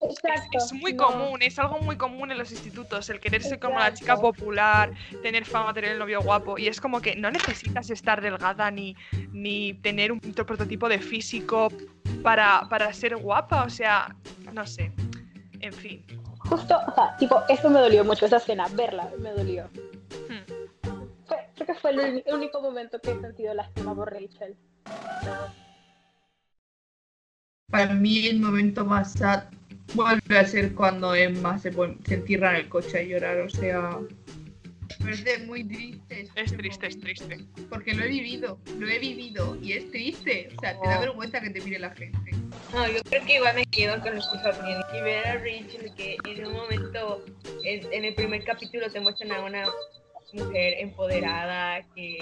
[0.00, 0.56] Es, Exacto.
[0.56, 1.06] es muy no.
[1.08, 4.92] común, es algo muy común en los institutos, el querer ser como la chica popular,
[5.22, 6.56] tener fama, tener el novio guapo.
[6.56, 8.96] Y es como que no necesitas estar delgada ni,
[9.30, 11.68] ni tener un prototipo de físico
[12.22, 13.64] para, para ser guapa.
[13.64, 14.16] O sea,
[14.54, 14.90] no sé.
[15.60, 16.02] En fin.
[16.38, 19.68] Justo, o sea, tipo, eso me dolió mucho, esa escena, verla me dolió.
[21.60, 24.56] Creo que fue el único momento que he sentido lástima por Rachel.
[27.70, 29.44] Para mí el momento más sad
[29.94, 33.98] vuelve a ser cuando Emma se, se entierra en el coche a llorar, o sea...
[35.00, 36.28] Parece muy triste.
[36.34, 37.44] Es triste, es triste.
[37.68, 40.48] Porque lo he vivido, lo he vivido y es triste.
[40.56, 41.00] O sea, te da Oh.
[41.00, 42.32] vergüenza que te mire la gente.
[42.72, 44.86] No, yo creo que igual me quedo con lo que está poniendo.
[44.96, 47.24] Y ver a Rachel que en un momento,
[47.64, 49.66] en, en el primer capítulo te muestran a una
[50.34, 52.18] mujer empoderada que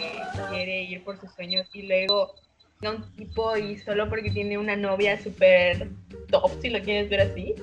[0.51, 2.35] quiere ir por sus sueños y luego
[2.83, 5.89] a un tipo y solo porque tiene una novia súper
[6.31, 7.55] top, si lo quieres ver así,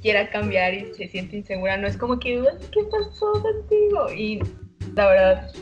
[0.00, 1.76] quiera cambiar y se siente insegura.
[1.76, 4.12] No es como que, "Ay, ¿qué pasó contigo?
[4.12, 4.40] Y
[4.94, 5.52] la verdad,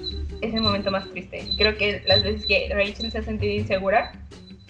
[0.43, 1.45] es el momento más triste.
[1.57, 4.13] Creo que las veces que Rachel se ha sentido insegura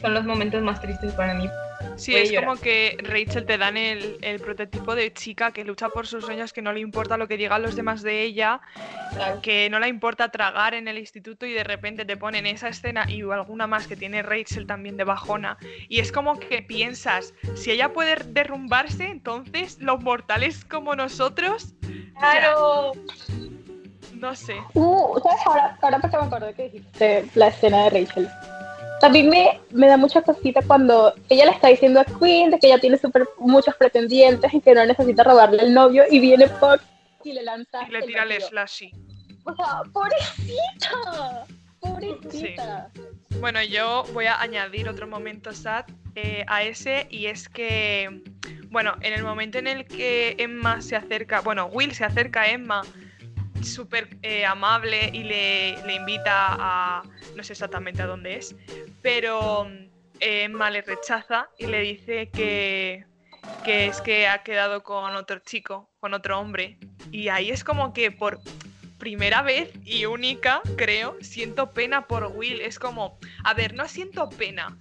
[0.01, 1.49] son los momentos más tristes para mí.
[1.97, 2.47] Sí, es llorar.
[2.49, 6.53] como que Rachel te dan el, el prototipo de chica que lucha por sus sueños,
[6.53, 8.61] que no le importa lo que digan los demás de ella,
[9.43, 13.05] que no le importa tragar en el instituto y de repente te ponen esa escena
[13.09, 15.59] y alguna más que tiene Rachel también de bajona.
[15.89, 21.75] Y es como que piensas, si ella puede derrumbarse, entonces los mortales como nosotros,
[22.19, 22.93] Claro.
[24.15, 24.57] no sé.
[24.75, 25.41] Uh, ¿sabes?
[25.47, 28.29] Ahora, ahora porque me acordé que dijiste la escena de Rachel.
[29.03, 32.69] También me, me da mucha cosita cuando ella le está diciendo a Queen de que
[32.69, 36.81] ella tiene super, muchos pretendientes y que no necesita robarle el novio y viene Puck
[37.25, 38.93] y le lanza Y le tira el slashy.
[39.45, 41.45] O sea, pobrecita,
[41.81, 42.91] pobrecita.
[43.41, 45.85] Bueno, yo voy a añadir otro momento sad
[46.15, 48.23] eh, a ese y es que,
[48.71, 52.51] bueno, en el momento en el que Emma se acerca, bueno, Will se acerca a
[52.51, 52.83] Emma
[53.65, 57.03] súper eh, amable y le, le invita a,
[57.37, 58.55] no sé exactamente a dónde es,
[59.03, 59.69] pero
[60.21, 63.05] eh, Emma le rechaza y le dice que,
[63.65, 66.79] que es que ha quedado con otro chico, con otro hombre.
[67.11, 68.41] Y ahí es como que por
[68.99, 72.61] primera vez y única, creo, siento pena por Will.
[72.61, 74.79] Es como, a ver, no siento pena.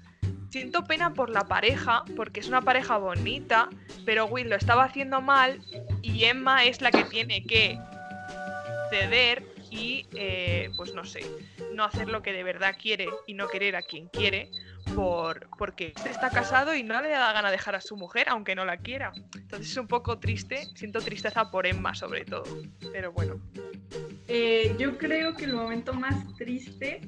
[0.52, 3.68] Siento pena por la pareja, porque es una pareja bonita,
[4.06, 5.60] pero Will lo estaba haciendo mal
[6.04, 7.80] y Emma es la que tiene que
[8.92, 11.22] ceder y, eh, pues no sé,
[11.74, 14.52] no hacer lo que de verdad quiere y no querer a quien quiere,
[14.94, 18.66] por, porque está casado y no le da gana dejar a su mujer, aunque no
[18.66, 19.14] la quiera.
[19.36, 22.44] Entonces es un poco triste, siento tristeza por Emma sobre todo,
[22.92, 23.42] pero bueno.
[24.28, 27.02] Eh, yo creo que el momento más triste,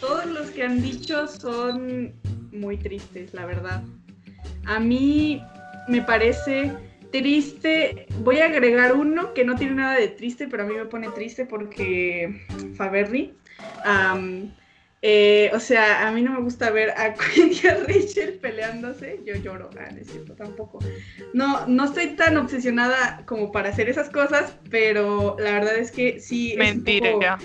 [0.00, 2.14] todos los que han dicho son
[2.52, 3.82] muy tristes, la verdad.
[4.64, 5.42] A mí
[5.88, 10.66] me parece triste, voy a agregar uno que no tiene nada de triste, pero a
[10.66, 12.40] mí me pone triste porque
[12.76, 13.34] Faberry.
[13.84, 14.50] am,
[15.02, 19.20] eh, o sea, a mí no me gusta ver a Quinn y a Rachel peleándose.
[19.24, 20.80] Yo lloro, ah, no es cierto, tampoco.
[21.32, 26.20] No, no estoy tan obsesionada como para hacer esas cosas, pero la verdad es que
[26.20, 26.52] sí.
[26.52, 27.38] es un Mentira, poco- ya.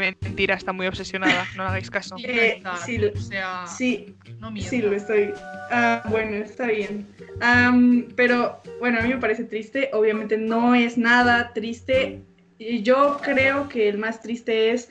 [0.00, 2.16] Mentira, está muy obsesionada, no le hagáis caso.
[2.16, 4.70] Sí, Eh, sí, o sea, Sí, no miedo.
[4.70, 5.30] Sí, lo estoy.
[5.70, 7.06] Ah, bueno, está bien.
[7.40, 9.90] Am, pero bueno, a mí me parece triste.
[9.92, 12.22] Obviamente no es nada triste.
[12.58, 14.88] Y Yo creo que el más triste es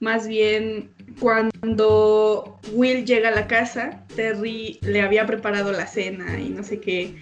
[0.00, 0.90] más bien
[1.20, 6.80] cuando Will llega a la casa, Terry le había preparado la cena y no sé
[6.80, 7.14] qué,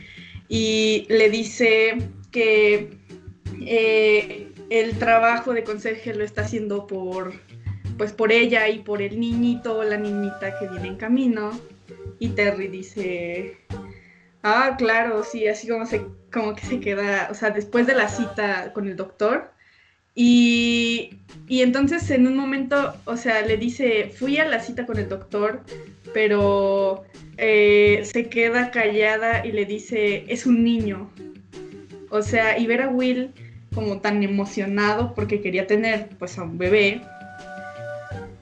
[0.48, 1.96] y le dice
[2.30, 2.98] que
[3.62, 7.32] eh, el trabajo de conserje lo está haciendo por,
[7.98, 11.58] pues por ella y por el niñito o la niñita que viene en camino.
[12.18, 13.58] Y Terry dice,
[14.42, 18.08] ah, claro, sí, así como, se, como que se queda, o sea, después de la
[18.08, 19.52] cita con el doctor.
[20.14, 24.98] Y, y entonces en un momento, o sea, le dice, fui a la cita con
[24.98, 25.62] el doctor,
[26.14, 27.04] pero
[27.36, 31.10] eh, se queda callada y le dice, es un niño.
[32.08, 33.32] O sea, y ver a Will
[33.76, 37.02] como tan emocionado porque quería tener pues a un bebé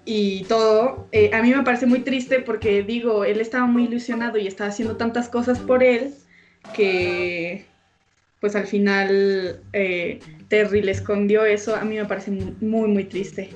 [0.05, 4.38] y todo, eh, a mí me parece muy triste porque digo, él estaba muy ilusionado
[4.38, 6.14] y estaba haciendo tantas cosas por él
[6.75, 7.66] que
[8.38, 13.51] pues al final eh, Terry le escondió eso, a mí me parece muy, muy, triste.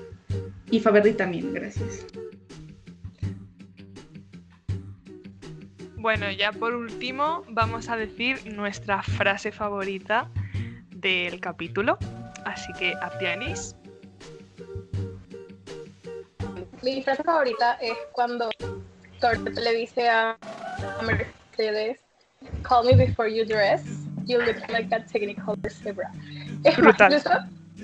[0.71, 2.07] Y Faberry también, gracias.
[5.97, 10.31] Bueno, ya por último vamos a decir nuestra frase favorita
[11.01, 11.99] del capítulo.
[12.45, 13.75] Así que, Apianis,
[16.83, 18.49] Mi frase favorita es cuando
[19.21, 20.37] Thor le dice a
[21.05, 21.99] Mercedes,
[22.63, 23.83] Call me before you dress,
[24.27, 26.13] you look like a technicolor zebra.
[26.63, 27.13] Es más, Brutal.
[27.13, 27.31] incluso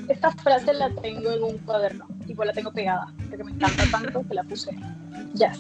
[0.09, 4.25] esta frase la tengo en un cuaderno, tipo la tengo pegada, porque me encanta tanto
[4.29, 4.71] que la puse.
[5.35, 5.59] Yes.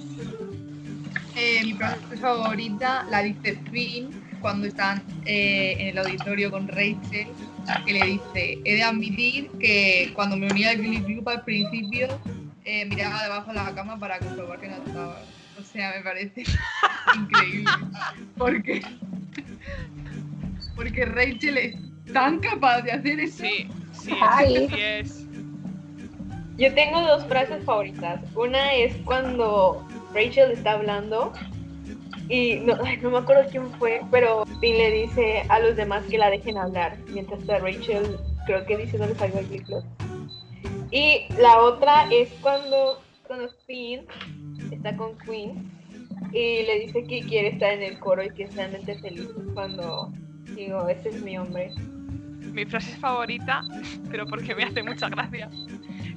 [1.35, 7.29] Eh, mi frase favorita la dice Finn cuando están eh, en el auditorio con Rachel,
[7.87, 12.09] que le dice, he de admitir que cuando me unía al Group al principio,
[12.67, 15.19] eh, miraba debajo de la cama para comprobar que no estaba.
[15.59, 16.45] O sea, me parece
[17.17, 17.73] increíble.
[18.37, 18.83] Porque,
[20.77, 23.45] porque Rachel es tan capaz de hacer eso.
[23.45, 24.69] sí, sí, Ay.
[24.69, 25.27] sí es.
[26.59, 28.21] Yo tengo dos frases favoritas.
[28.35, 31.33] Una es cuando Rachel está hablando
[32.29, 36.19] y no, no me acuerdo quién fue, pero Finn le dice a los demás que
[36.19, 39.85] la dejen hablar, mientras está Rachel, creo que diciéndoles algo al Glee Club.
[40.91, 44.07] Y la otra es cuando, cuando Finn
[44.71, 45.71] está con Queen
[46.33, 50.13] y le dice que quiere estar en el coro y que es realmente feliz cuando
[50.55, 51.73] digo, ese es mi hombre.
[52.53, 53.63] Mi frase favorita,
[54.11, 55.51] pero porque me hace mucha gracia,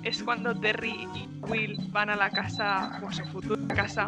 [0.04, 4.08] es cuando Terry y Will van a la casa, o su futura casa,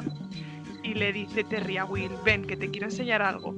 [0.90, 3.56] y le dice Terry a Will, ven, que te quiero enseñar algo.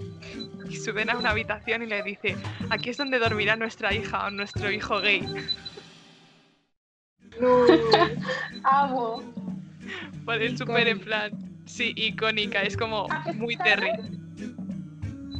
[0.70, 2.36] Y suben a una habitación y le dice,
[2.70, 5.22] aquí es donde dormirá nuestra hija o nuestro hijo gay.
[7.39, 7.65] No.
[8.63, 9.24] Amo.
[10.26, 11.32] Por el súper en plan,
[11.65, 13.91] sí, icónica, es como muy Terry.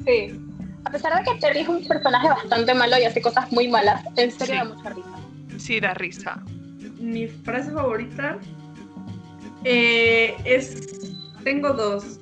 [0.06, 0.40] Sí.
[0.86, 4.04] A pesar de que Terry es un personaje bastante malo y hace cosas muy malas,
[4.16, 4.58] en serio Sí.
[4.58, 5.58] da mucha risa.
[5.58, 6.44] Sí, da risa.
[7.00, 8.40] Mi frase favorita
[9.64, 11.12] eh, es,
[11.44, 12.20] tengo dos,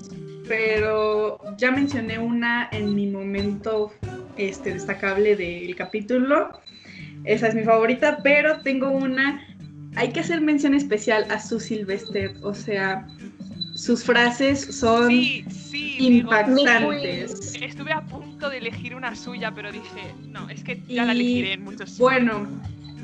[0.48, 3.92] pero ya mencioné una en mi momento
[4.38, 6.52] este, destacable del capítulo.
[7.26, 9.46] Esa es mi favorita, pero tengo una,
[9.96, 13.06] hay que hacer mención especial a Sue Sylvester, o sea,
[13.76, 17.56] sus frases son Sí, sí, digo, impactantes.
[17.62, 21.54] estuve a punto de elegir una suya, pero dije, no, es que ya la elegiré
[21.54, 22.48] en muchos Bueno,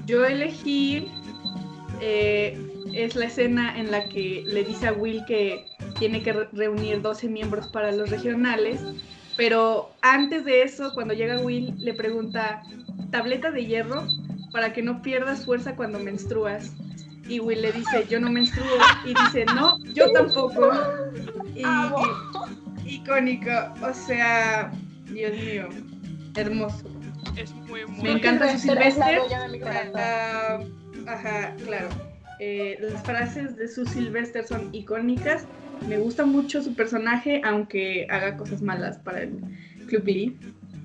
[0.06, 1.08] yo elegí.
[2.01, 2.58] eh,
[2.93, 5.65] es la escena en la que le dice a Will que
[5.97, 8.81] tiene que re- reunir 12 miembros para los regionales.
[9.38, 12.63] Pero antes de eso, cuando llega Will, le pregunta:
[13.12, 14.08] ¿tableta de hierro?
[14.51, 16.73] Para que no pierdas fuerza cuando menstruas.
[17.27, 18.65] Y Will le dice: Yo no menstruo.
[19.05, 20.71] Y dice: No, yo tampoco.
[21.55, 21.63] Y,
[22.85, 23.52] y- icónico.
[23.81, 24.71] O sea,
[25.12, 25.67] Dios mío,
[26.35, 26.85] hermoso.
[27.35, 29.04] Es muy, muy Me encanta su corazón.
[29.96, 30.60] Ah,
[31.08, 31.89] ajá, claro.
[32.40, 35.46] Eh, las frases de Sue Sylvester son icónicas.
[35.88, 39.40] Me gusta mucho su personaje, aunque haga cosas malas para el
[39.88, 40.38] Club Glee.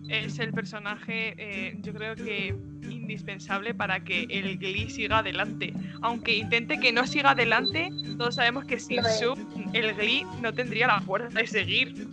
[0.09, 2.55] Es el personaje, eh, yo creo que
[2.89, 5.73] indispensable para que el Glee siga adelante.
[6.03, 9.05] Aunque intente que no siga adelante, todos sabemos que sin.
[9.05, 9.35] Sue
[9.73, 12.09] el Glee no tendría la fuerza de seguir.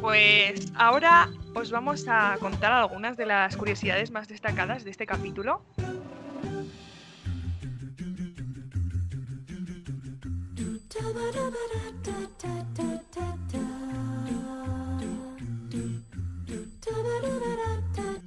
[0.00, 5.62] Pues ahora os vamos a contar algunas de las curiosidades más destacadas de este capítulo.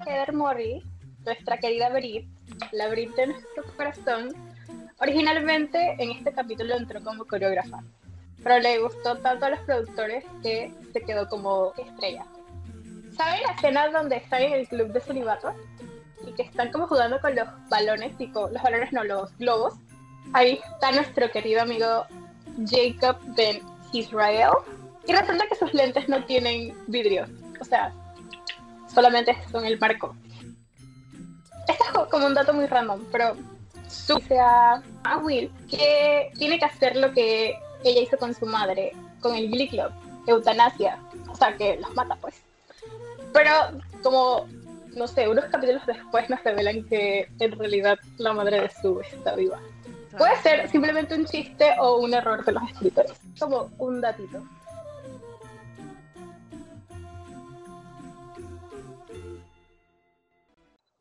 [0.06, 0.84] Heather Morris,
[1.26, 2.28] nuestra querida Brit,
[2.74, 4.34] la Brit de nuestro corazón,
[5.02, 7.84] Originalmente en este capítulo entró como coreógrafa,
[8.44, 12.26] pero le gustó tanto a los productores que se quedó como estrella.
[13.16, 15.54] ¿Saben la escena donde están en el club de celibato?
[16.26, 19.74] Y que están como jugando con los balones, tipo, los balones no, los globos.
[20.34, 22.06] Ahí está nuestro querido amigo
[22.66, 23.62] Jacob Ben
[23.94, 24.52] Israel.
[25.08, 27.26] Y resulta que sus lentes no tienen vidrio.
[27.60, 27.94] O sea,
[28.88, 30.16] solamente son el marco.
[31.68, 33.36] Esto es como un dato muy random, pero
[33.88, 38.94] su sea a Will que tiene que hacer lo que ella hizo con su madre,
[39.20, 39.92] con el Glee Club,
[40.28, 40.98] eutanasia.
[41.30, 42.42] O sea, que los mata, pues.
[43.34, 43.52] Pero
[44.04, 44.48] como,
[44.96, 49.36] no sé, unos capítulos después nos revelan que en realidad la madre de Sue está
[49.36, 49.60] viva.
[50.18, 53.14] Puede ser simplemente un chiste o un error de los escritores.
[53.40, 54.44] Como un datito.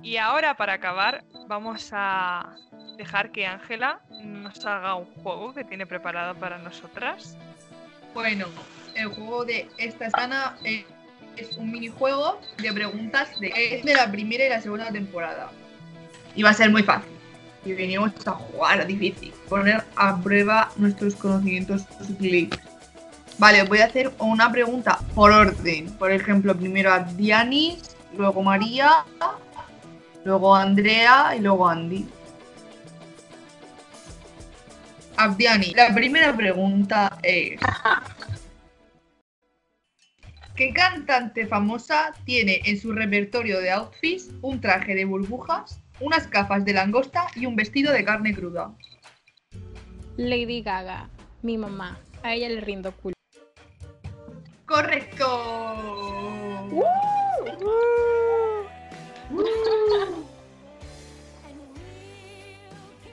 [0.02, 2.56] Y ahora, para acabar, vamos a
[2.96, 7.36] dejar que Ángela nos haga un juego que tiene preparado para nosotras.
[8.14, 8.46] Bueno,
[8.94, 10.84] el juego de esta semana es,
[11.36, 15.50] es un minijuego de preguntas de, es de la primera y la segunda temporada.
[16.34, 17.12] Y va a ser muy fácil.
[17.64, 19.32] Y venimos a jugar a difícil.
[19.48, 21.84] Poner a prueba nuestros conocimientos.
[23.38, 25.90] Vale, voy a hacer una pregunta por orden.
[25.98, 29.04] Por ejemplo, primero a Dianis, luego María,
[30.24, 32.06] luego Andrea y luego Andy.
[35.20, 37.60] Abdiani, la primera pregunta es:
[40.56, 46.64] ¿Qué cantante famosa tiene en su repertorio de outfits un traje de burbujas, unas gafas
[46.64, 48.72] de langosta y un vestido de carne cruda?
[50.16, 51.10] Lady Gaga,
[51.42, 52.00] mi mamá.
[52.22, 53.14] A ella le rindo culo.
[54.64, 55.26] ¡Correcto!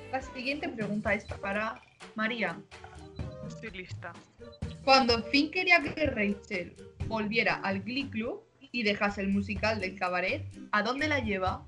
[0.09, 1.81] La siguiente pregunta es para
[2.17, 2.59] María.
[3.47, 4.11] Estoy lista.
[4.83, 6.75] Cuando Finn quería que Rachel
[7.07, 8.41] volviera al Glee Club
[8.71, 11.63] y dejase el musical del cabaret, ¿a dónde la lleva?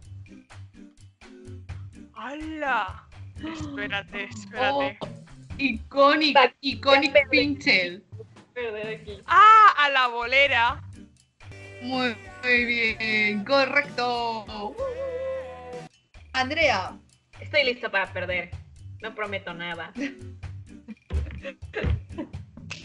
[2.15, 3.07] ¡Hala!
[3.37, 4.97] Espérate, espérate.
[5.59, 8.03] Iconic, Back- iconic back- Pinchel.
[8.55, 9.19] Perder aquí.
[9.27, 9.73] ¡Ah!
[9.77, 10.81] A la bolera.
[11.83, 14.75] Muy, muy bien, correcto.
[16.33, 16.97] Andrea,
[17.39, 18.49] Estoy lista para perder.
[19.01, 19.93] No prometo nada.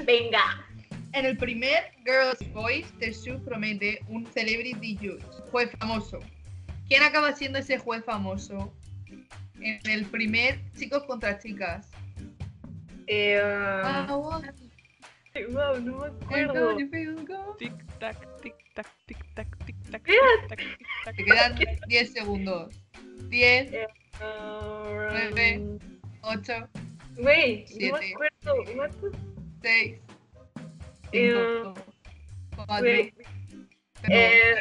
[0.04, 0.64] Venga.
[1.12, 6.18] en el primer Girls Voice, Shoe promete un Celebrity Judge, juez famoso.
[6.88, 8.74] ¿Quién acaba siendo ese juez famoso?
[9.60, 11.88] En el primer Chicos contra Chicas.
[13.06, 16.76] Eh, Ah, wow, no me acuerdo.
[17.58, 20.20] Tic tac, tic tac, tic tac, tic tac, Mira.
[20.40, 21.16] tic tac, tic tac.
[21.16, 21.54] Te quedan
[21.88, 22.74] 10 segundos.
[23.28, 23.72] 10,
[24.20, 25.78] Ah, Nueve.
[26.26, 26.68] 8,
[27.16, 28.76] Güey, no me acuerdo.
[28.76, 29.18] What the-
[29.62, 30.00] 6,
[31.12, 31.74] Eh, 5,
[32.56, 33.14] 4, güey,
[34.10, 34.54] eh,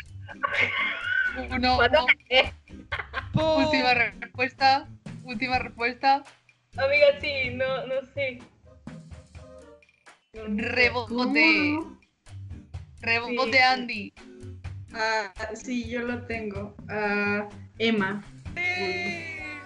[1.49, 1.75] 1.
[1.77, 2.05] cuatro.
[2.29, 2.51] Eh,
[3.33, 3.65] ¡Pum!
[3.65, 4.87] Última respuesta.
[5.23, 6.23] Última respuesta.
[6.77, 8.39] amiga, sí, no, no sé.
[10.33, 11.79] Rebote.
[13.01, 13.57] Rebote Sí.
[13.57, 14.13] Andy.
[14.93, 16.75] Ah, sí, yo lo tengo.
[16.89, 17.47] Ah,
[17.79, 18.23] Emma.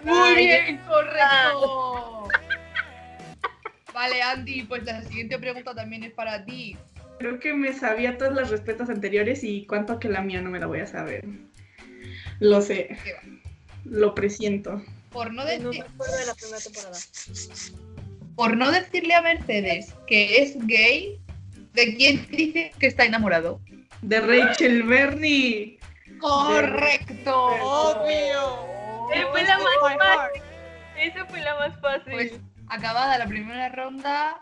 [0.08, 2.28] Muy bien, correcto.
[3.94, 6.78] Vale, Andy, pues la siguiente pregunta también es para ti.
[7.20, 10.60] Creo que me sabía todas las respuestas anteriores y cuánto que la mía no me
[10.60, 11.26] la voy a saber.
[12.40, 12.96] Lo sé.
[13.86, 14.82] Lo presiento.
[15.12, 16.98] Por no, No me decir, acuerdo de la primera temporada.
[18.36, 21.20] por no decirle a Mercedes que es gay,
[21.74, 23.60] ¿de quién dice que está enamorado?
[24.04, 25.80] De Rachel Berry.
[26.20, 27.34] Correcto.
[27.64, 28.77] ¡Obvio!
[29.14, 30.42] Eh, fue la más fácil.
[30.98, 32.14] Esa fue la más fácil.
[32.14, 32.40] Pues
[32.70, 34.42] acabada la primera ronda,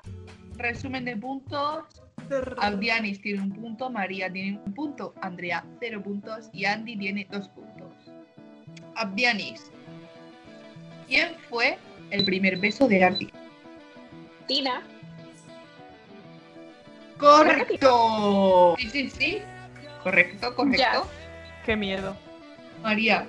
[0.58, 1.84] resumen de puntos.
[2.58, 7.48] Abdianis tiene un punto, María tiene un punto, Andrea cero puntos y Andy tiene dos
[7.50, 7.94] puntos.
[8.96, 9.72] Abdianis,
[11.08, 11.78] ¿quién fue
[12.10, 13.32] el primer beso de Andy?
[14.48, 14.82] Tina.
[17.18, 18.76] ¡Correcto!
[18.80, 19.42] Sí, sí, sí.
[20.04, 20.78] Correcto, correcto.
[20.80, 21.04] Ya.
[21.66, 22.16] ¡Qué miedo!
[22.82, 23.28] María,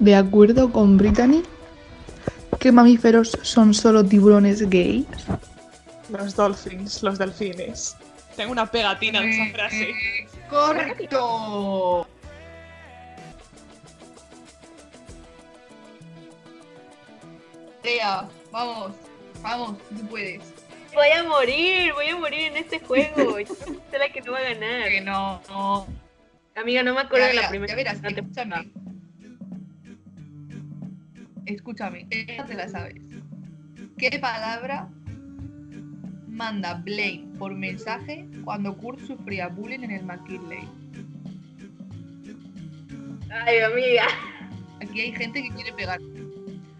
[0.00, 1.42] De acuerdo con Brittany,
[2.58, 5.06] ¿qué mamíferos son solo tiburones gays?
[6.10, 7.96] Los dolphins, los delfines.
[8.36, 9.90] Tengo una pegatina de esa eh, frase.
[9.90, 12.06] eh, correcto.
[17.76, 18.92] Andrea, vamos,
[19.42, 20.42] vamos, tú puedes.
[20.92, 23.38] Voy a morir, voy a morir en este juego.
[23.40, 24.88] Yo soy la que no va a ganar.
[24.88, 25.86] Que no, no.
[26.56, 28.20] Amiga, no me acuerdo Ya de la primera ya verás, temporada.
[28.20, 28.89] escúchame.
[31.54, 32.94] Escúchame, esta te la sabes.
[33.98, 34.88] ¿Qué palabra
[36.28, 40.68] manda Blaine por mensaje cuando Kurt sufría bullying en el McKinley?
[43.30, 44.06] Ay, amiga.
[44.80, 46.00] Aquí hay gente que quiere pegar.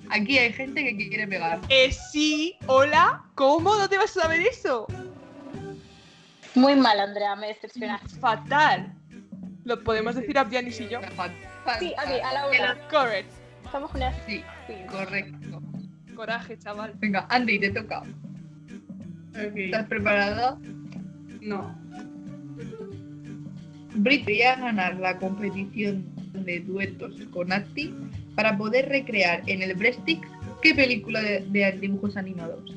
[0.09, 1.61] Aquí hay gente que quiere pegar.
[1.69, 3.77] Eh, sí, hola, ¿cómo?
[3.77, 4.87] ¿No te vas a saber eso?
[6.55, 8.09] Muy mal, Andrea, me decepcionaste.
[8.19, 8.93] Fatal.
[9.65, 11.01] Lo podemos decir a Pianis y yo.
[11.79, 12.89] Sí, aquí, a la una.
[12.89, 13.31] Correct.
[13.71, 14.17] Estamos unas.
[14.27, 14.75] Sí, Sí.
[14.91, 15.63] correcto.
[16.17, 16.93] Coraje, chaval.
[16.99, 18.03] Venga, Andy, te toca.
[19.55, 20.59] ¿Estás preparada?
[21.41, 21.79] No.
[23.95, 27.95] Brit quería ganar la competición de duetos con Atti
[28.35, 30.27] para poder recrear en el Breaststick
[30.63, 32.75] qué película de, de dibujos animados.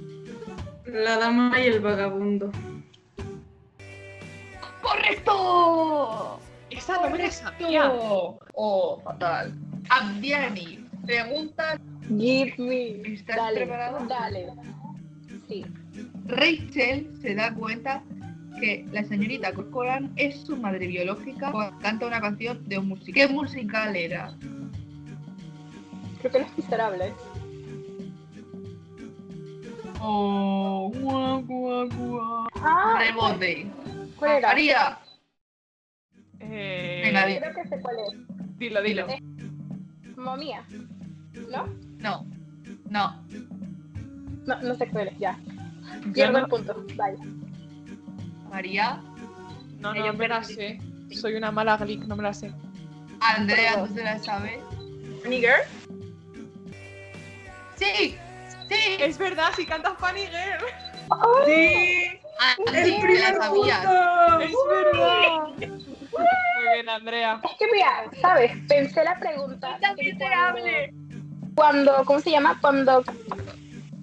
[0.86, 2.52] La dama y el vagabundo.
[4.82, 6.40] ¡Correcto!
[6.70, 7.92] Esa no me la sabía.
[8.54, 9.54] Oh, fatal.
[9.90, 13.02] Abdiani, pregunta, Give me.
[13.14, 14.06] ¿Estás dale, preparada?
[14.06, 14.48] Dale.
[15.48, 15.66] Sí.
[16.26, 18.04] Rachel se da cuenta
[18.60, 23.28] que la señorita Corcoran es su madre biológica cuando canta una canción de un musical.
[23.28, 24.34] ¿Qué musical era?
[26.20, 27.14] Creo que los miserables.
[30.02, 32.48] Oh, guau, guau, guau.
[32.56, 33.68] Ah, Rebote.
[34.18, 34.48] ¿cuál era?
[34.48, 35.00] María,
[36.40, 37.38] Eh, Venga, di.
[37.38, 38.58] Creo que sé cuál es.
[38.58, 39.08] dilo, dilo.
[40.18, 40.66] Mamma mía.
[41.34, 41.68] ¿No?
[42.00, 42.26] no,
[42.90, 43.24] no.
[44.46, 45.38] No, no sé cuál es, ya.
[46.06, 46.86] Yo Pierdo no, el punto.
[46.96, 47.18] Vale.
[48.50, 49.02] María,
[49.80, 50.80] no, Yo no me la sé.
[51.12, 52.54] Soy una mala glick, no me la sé.
[53.20, 53.86] Andrea.
[53.86, 54.60] ¿tú te la sabes?
[55.22, 55.62] Funny Girl.
[57.76, 58.18] Sí,
[58.70, 58.98] sí.
[59.00, 60.66] Es verdad, si cantas Funny Girl.
[61.46, 62.20] ¡Sí!
[62.40, 64.40] Ah, ¡El sí, te primer la punto!
[64.40, 65.40] Es verdad.
[65.58, 67.42] Muy bien, Andrea.
[67.44, 68.52] Es que mira, ¿sabes?
[68.68, 69.78] Pensé la pregunta.
[69.80, 70.94] ¡Tan de miserable!
[70.94, 71.03] Cuando,
[71.56, 72.58] cuando- ¿cómo se llama?
[72.62, 73.04] Cuando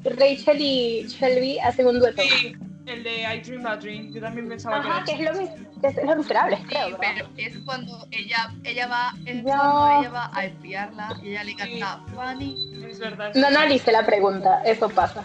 [0.04, 2.22] Rachel y Shelby hacen un dueto.
[2.22, 2.54] Sí,
[2.86, 4.12] el de I Dream a Dream.
[4.14, 6.84] Yo también pensaba Ajá, que que era es lo, que es lo miserable, Sí, creo,
[6.98, 6.98] ¿verdad?
[7.14, 9.50] pero es cuando ella, ella va, es No.
[9.50, 12.56] cuando ella va a espiarla y ella le canta Fanny.
[12.76, 12.86] eso.
[12.86, 13.32] Es verdad.
[13.34, 15.24] No analicé la pregunta, eso pasa.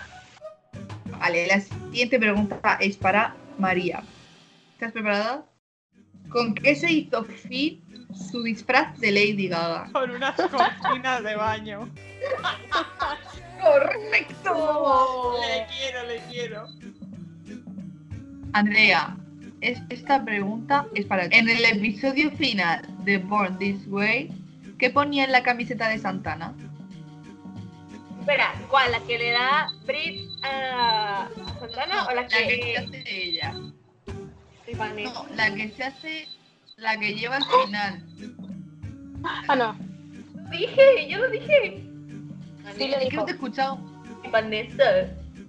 [1.19, 4.03] Vale, la siguiente pregunta es para María.
[4.73, 5.45] ¿Estás preparada?
[6.29, 7.81] ¿Con qué se hizo Fit
[8.15, 9.89] su disfraz de Lady Gaga?
[9.93, 11.89] Con unas cortinas de baño.
[13.61, 15.37] ¡Correcto!
[15.47, 16.67] Le quiero, le quiero.
[18.53, 19.17] Andrea,
[19.61, 21.35] es- esta pregunta es para ti.
[21.37, 24.31] En el episodio final de Born This Way,
[24.77, 26.53] ¿qué ponía en la camiseta de Santana?
[28.19, 28.91] Espera, ¿cuál?
[28.91, 33.03] ¿La que le da Brit a, a Santana o la la que se que hace
[33.07, 33.53] ella.
[33.53, 36.27] No, la que se hace,
[36.77, 38.03] la que lleva al final.
[39.47, 39.77] Ah, no.
[40.51, 41.81] Dije, yo lo dije.
[42.77, 43.79] Sí lo Es que no te he escuchado.
[44.31, 44.83] Vanessa.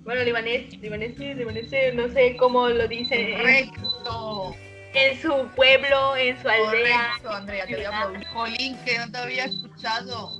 [0.04, 4.54] Bueno, libanés, libanés, libanés, no sé cómo lo dice en, Correcto.
[4.94, 7.08] en su pueblo, en su aldea.
[7.08, 8.26] Correcto, Andrea, te voy a aplaudir.
[8.28, 10.30] Jolín, que no te había escuchado.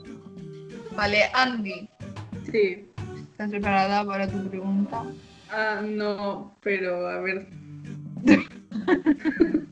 [0.94, 1.88] Vale, Andy,
[2.52, 2.86] Sí.
[3.32, 5.02] ¿estás preparada para tu pregunta?
[5.50, 7.48] Ah, no, pero a ver.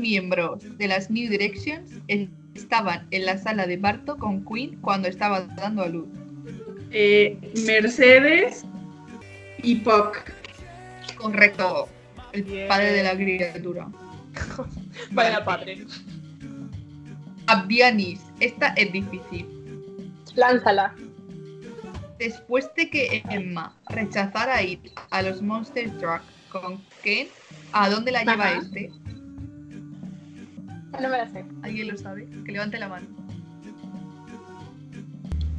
[0.00, 1.92] Miembros de las New Directions
[2.54, 6.08] estaban en la sala de parto con Queen cuando estaba dando a luz.
[6.90, 8.64] Eh, Mercedes
[9.62, 10.18] y Puck.
[11.16, 11.88] Correcto.
[12.32, 12.68] El Bien.
[12.68, 13.88] padre de la criatura.
[15.12, 15.84] Vaya padre.
[17.46, 19.46] Abdianis, esta es difícil.
[20.34, 20.94] Lánzala.
[22.18, 24.80] Después de que Emma rechazara ir
[25.10, 27.28] a los Monster Truck con Ken,
[27.72, 28.58] ¿a dónde la lleva Ajá.
[28.58, 28.90] este?
[30.92, 31.44] No me la sé.
[31.62, 32.28] ¿Alguien lo sabe?
[32.44, 33.06] Que levante la mano.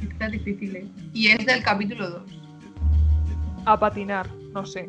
[0.02, 0.86] Está difícil, ¿eh?
[1.14, 2.22] Y es del capítulo 2.
[3.64, 4.86] A patinar, no sé.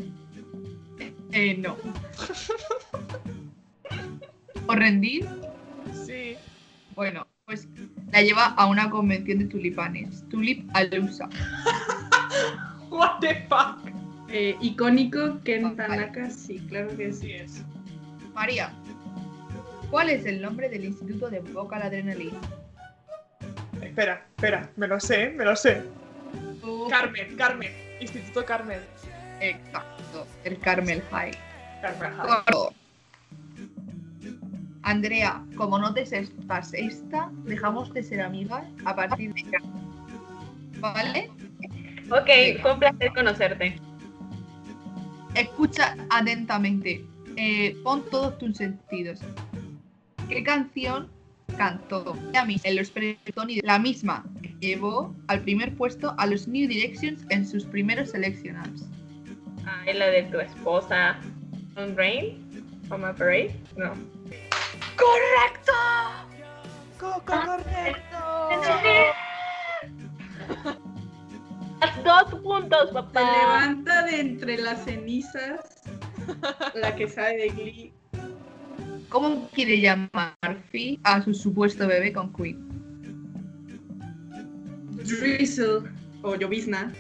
[1.32, 1.78] Eh, no.
[4.68, 5.26] ¿Os rendís?
[6.06, 6.36] Sí.
[6.96, 7.68] Bueno, pues
[8.12, 10.24] la lleva a una convención de tulipanes.
[10.30, 11.28] Tulip Alusa.
[12.90, 13.80] What the fuck.
[14.30, 15.76] Eh, icónico Ken.
[15.76, 17.28] Tanaka, sí, claro que sí.
[17.28, 17.64] Sí es.
[18.34, 18.74] María,
[19.94, 22.36] ¿cuál es el nombre del Instituto de Vocal Adrenaline?
[23.80, 25.84] Espera, espera, me lo sé, me lo sé.
[26.90, 27.72] Carmen, Carmen.
[28.02, 28.80] Instituto Carmen.
[29.40, 31.38] Exacto, el Carmel High.
[31.84, 32.12] Carmen.
[32.18, 32.74] Correcto.
[34.82, 39.60] Andrea, como no te sepas esta, dejamos de ser amigas a partir de ya.
[40.80, 41.30] ¿Vale?
[42.10, 43.80] Ok, fue un placer conocerte.
[45.36, 47.06] Escucha atentamente.
[47.38, 49.20] Eh, pon todos tus sentidos.
[50.30, 51.10] ¿Qué canción
[51.58, 52.18] cantó
[52.64, 52.92] en los
[53.64, 54.24] la misma
[54.60, 58.84] llevó al primer puesto a los New Directions en sus primeros seleccionados?
[59.66, 61.20] Ah, ¿es la de tu esposa?
[61.78, 62.40] ¿On Rain?
[62.90, 63.56] ¿On my parade?
[63.78, 63.94] No.
[64.98, 65.74] ¡Correcto!
[67.00, 68.00] Co- co- correcto.
[72.04, 73.22] Dos puntos, Se papá.
[73.22, 75.60] levanta de entre las cenizas
[76.76, 77.94] la que sabe de Glee.
[79.14, 80.34] ¿Cómo quiere llamar
[80.72, 82.58] Fi a su supuesto bebé con Queen?
[85.04, 85.84] Drizzle
[86.24, 86.92] o llovizna.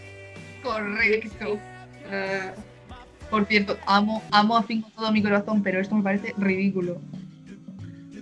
[0.61, 1.57] Correcto.
[2.11, 2.53] Ah,
[3.31, 7.01] Por cierto, amo, amo a Finn con todo mi corazón, pero esto me parece ridículo.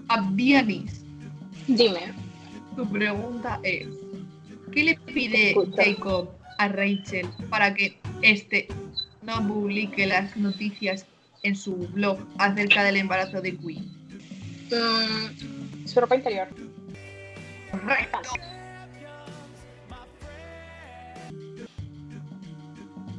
[0.08, 1.04] Abdianis,
[1.68, 2.14] Dime.
[2.78, 3.90] tu pregunta es:
[4.72, 5.84] ¿qué le pide Escucha.
[5.84, 6.30] Jacob
[6.60, 8.70] a Rachel para que este
[9.24, 11.06] no publique las noticias
[11.44, 13.86] en su blog acerca del embarazo de Queen?
[14.72, 16.48] Mm, su ropa interior.
[17.72, 18.20] Correcto.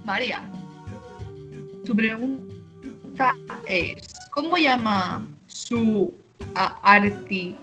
[0.05, 0.43] María,
[1.85, 3.35] tu pregunta
[3.67, 6.13] es: ¿cómo llama su
[6.55, 7.57] a Arti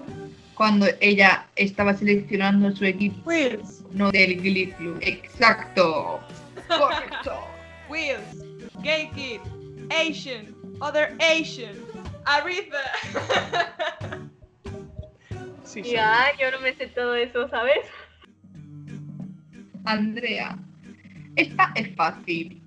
[0.56, 3.30] cuando ella estaba seleccionando su equipo?
[3.30, 3.84] Wills.
[3.92, 5.00] No del Glee Club.
[5.02, 6.20] Exacto.
[6.68, 7.34] Correcto.
[7.90, 8.44] Wills.
[8.84, 9.42] Gay kid.
[9.90, 10.56] Asian.
[10.80, 11.76] Other Asian.
[12.26, 12.78] Aretha.
[15.64, 15.92] sí, sí.
[15.92, 17.80] Ya, yo no me sé todo eso, ¿sabes?
[19.86, 20.58] Andrea,
[21.36, 22.62] esta es fácil.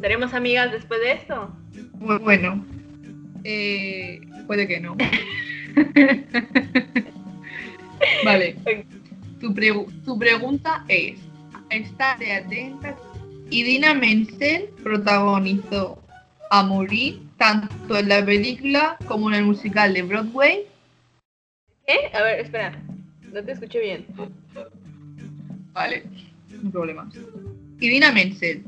[0.00, 1.54] ¿Seremos amigas después de esto?
[1.98, 2.64] Bu- Bueno,
[3.44, 4.96] eh, puede que no.
[8.24, 8.56] vale.
[9.40, 11.18] Tu, pregu- tu pregunta es:
[11.70, 12.96] estate atenta.
[13.50, 16.01] Idina Menzel protagonizó
[16.52, 20.66] a morir tanto en la película como en el musical de Broadway.
[21.86, 22.14] ¿Qué?
[22.14, 22.78] A ver, espera.
[23.32, 24.06] No te escuché bien.
[25.72, 26.04] Vale,
[26.62, 27.14] no problemas.
[27.80, 28.62] Idina Menzel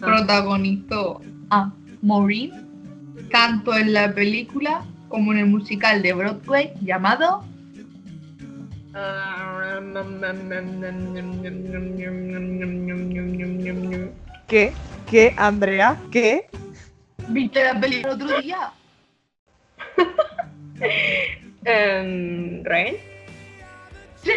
[0.00, 0.06] Ah.
[0.06, 1.20] protagonizó
[1.50, 1.72] a
[2.02, 2.52] Maureen
[3.32, 7.44] tanto en la película como en el musical de Broadway llamado
[14.46, 14.72] ¿Qué?
[15.10, 15.96] ¿Qué, Andrea?
[16.12, 16.46] ¿Qué?
[17.28, 18.72] ¿Viste la película el otro día?
[21.66, 22.96] Em, ¿Rain?
[24.22, 24.32] Sí.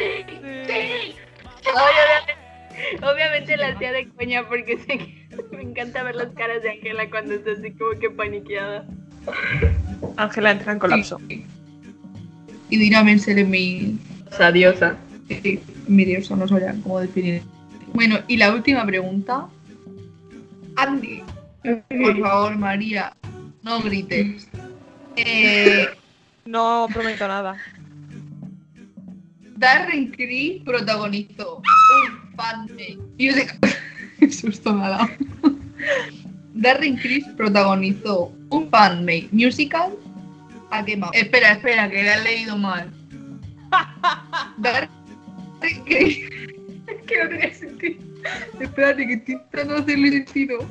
[1.65, 6.69] Obviamente, obviamente la hacía de coña porque sé que me encanta ver las caras de
[6.69, 8.85] Ángela cuando está así como que paniqueada.
[10.15, 11.19] Ángela entra en colapso.
[12.69, 13.97] Idina Menzel es mi,
[14.31, 14.95] Sadiosa.
[15.27, 17.41] sí, mi diosa, no sabía cómo definir.
[17.93, 19.47] Bueno, y la última pregunta.
[20.75, 21.23] Andy,
[21.63, 23.15] por favor, María,
[23.63, 24.47] no grites.
[25.15, 25.87] Eh,
[26.47, 27.57] No prometo nada.
[29.57, 33.59] Darren Criss protagonizó un fanmade musical.
[34.19, 35.09] Qué susto me ha dado.
[36.53, 39.93] Darren Criss protagonizó un fanmade musical.
[40.71, 41.09] ¿A qué más?
[41.13, 42.89] Espera, espera, que la he leído mal.
[44.57, 44.89] Darren
[45.85, 46.19] Criss.
[46.87, 48.01] Es que no tenía sentido.
[48.61, 50.65] Espérate, que estoy tratando de hacerle sentido.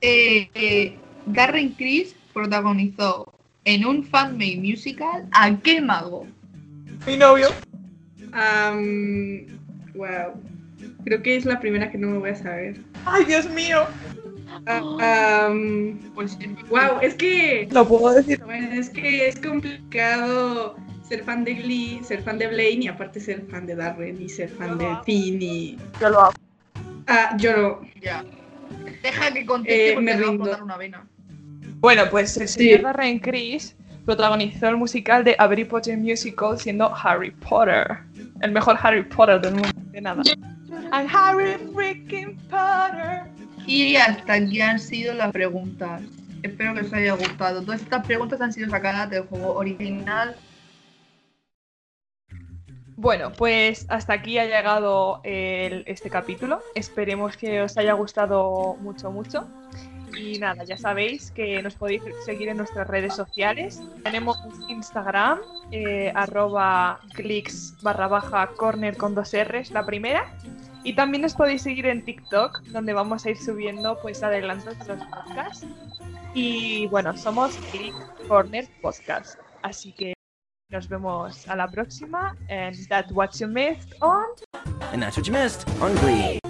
[0.00, 3.32] Eh, eh, Darren Criss protagonizó
[3.64, 6.26] en un fanmade musical a qué mago?
[7.06, 7.48] Mi novio.
[8.32, 9.46] am,
[9.94, 10.34] wow.
[11.04, 12.80] Creo que es la primera que no me voy a saber.
[13.04, 13.86] Ay, Dios mío.
[16.70, 18.42] Wow, es que Lo puedo decir.
[18.44, 20.76] Bueno, es que es complicado
[21.08, 24.28] ser fan de Glee, ser fan de Blaine y aparte ser fan de Darren y
[24.28, 25.78] ser fan de Finn y...
[26.00, 26.34] Yo lo hago.
[27.06, 27.80] Ah, yo no.
[28.00, 28.24] Ya.
[29.02, 31.06] Deja que conteste Eh, porque me me va a botar una vena.
[31.80, 32.58] Bueno, pues el Sí.
[32.70, 37.98] señor Darren Criss protagonizó el musical de A Very Potter Musical siendo Harry Potter.
[38.40, 39.68] El mejor Harry Potter del mundo.
[39.90, 40.22] De nada.
[40.92, 43.22] Harry freaking Potter.
[43.66, 46.02] Y hasta aquí han sido las preguntas.
[46.42, 47.62] Espero que os haya gustado.
[47.62, 50.36] Todas estas preguntas han sido sacadas del juego original.
[52.96, 56.60] Bueno, pues hasta aquí ha llegado el- este capítulo.
[56.74, 59.46] Esperemos que os haya gustado mucho, mucho.
[60.16, 63.82] Y nada, ya sabéis que nos podéis seguir en nuestras redes sociales.
[64.02, 64.38] Tenemos
[64.68, 65.40] Instagram,
[65.72, 70.34] eh, arroba clicks barra baja corner con dos R's, la primera.
[70.84, 74.96] Y también nos podéis seguir en TikTok, donde vamos a ir subiendo pues adelantos de
[74.96, 75.66] los podcasts.
[76.32, 77.94] Y bueno, somos Click
[78.28, 79.38] Corner Podcast.
[79.62, 80.15] Así que
[80.70, 82.34] nos vemos a la próxima.
[82.48, 84.26] And that's what you missed on.
[84.92, 86.40] And that's what you missed on Glee.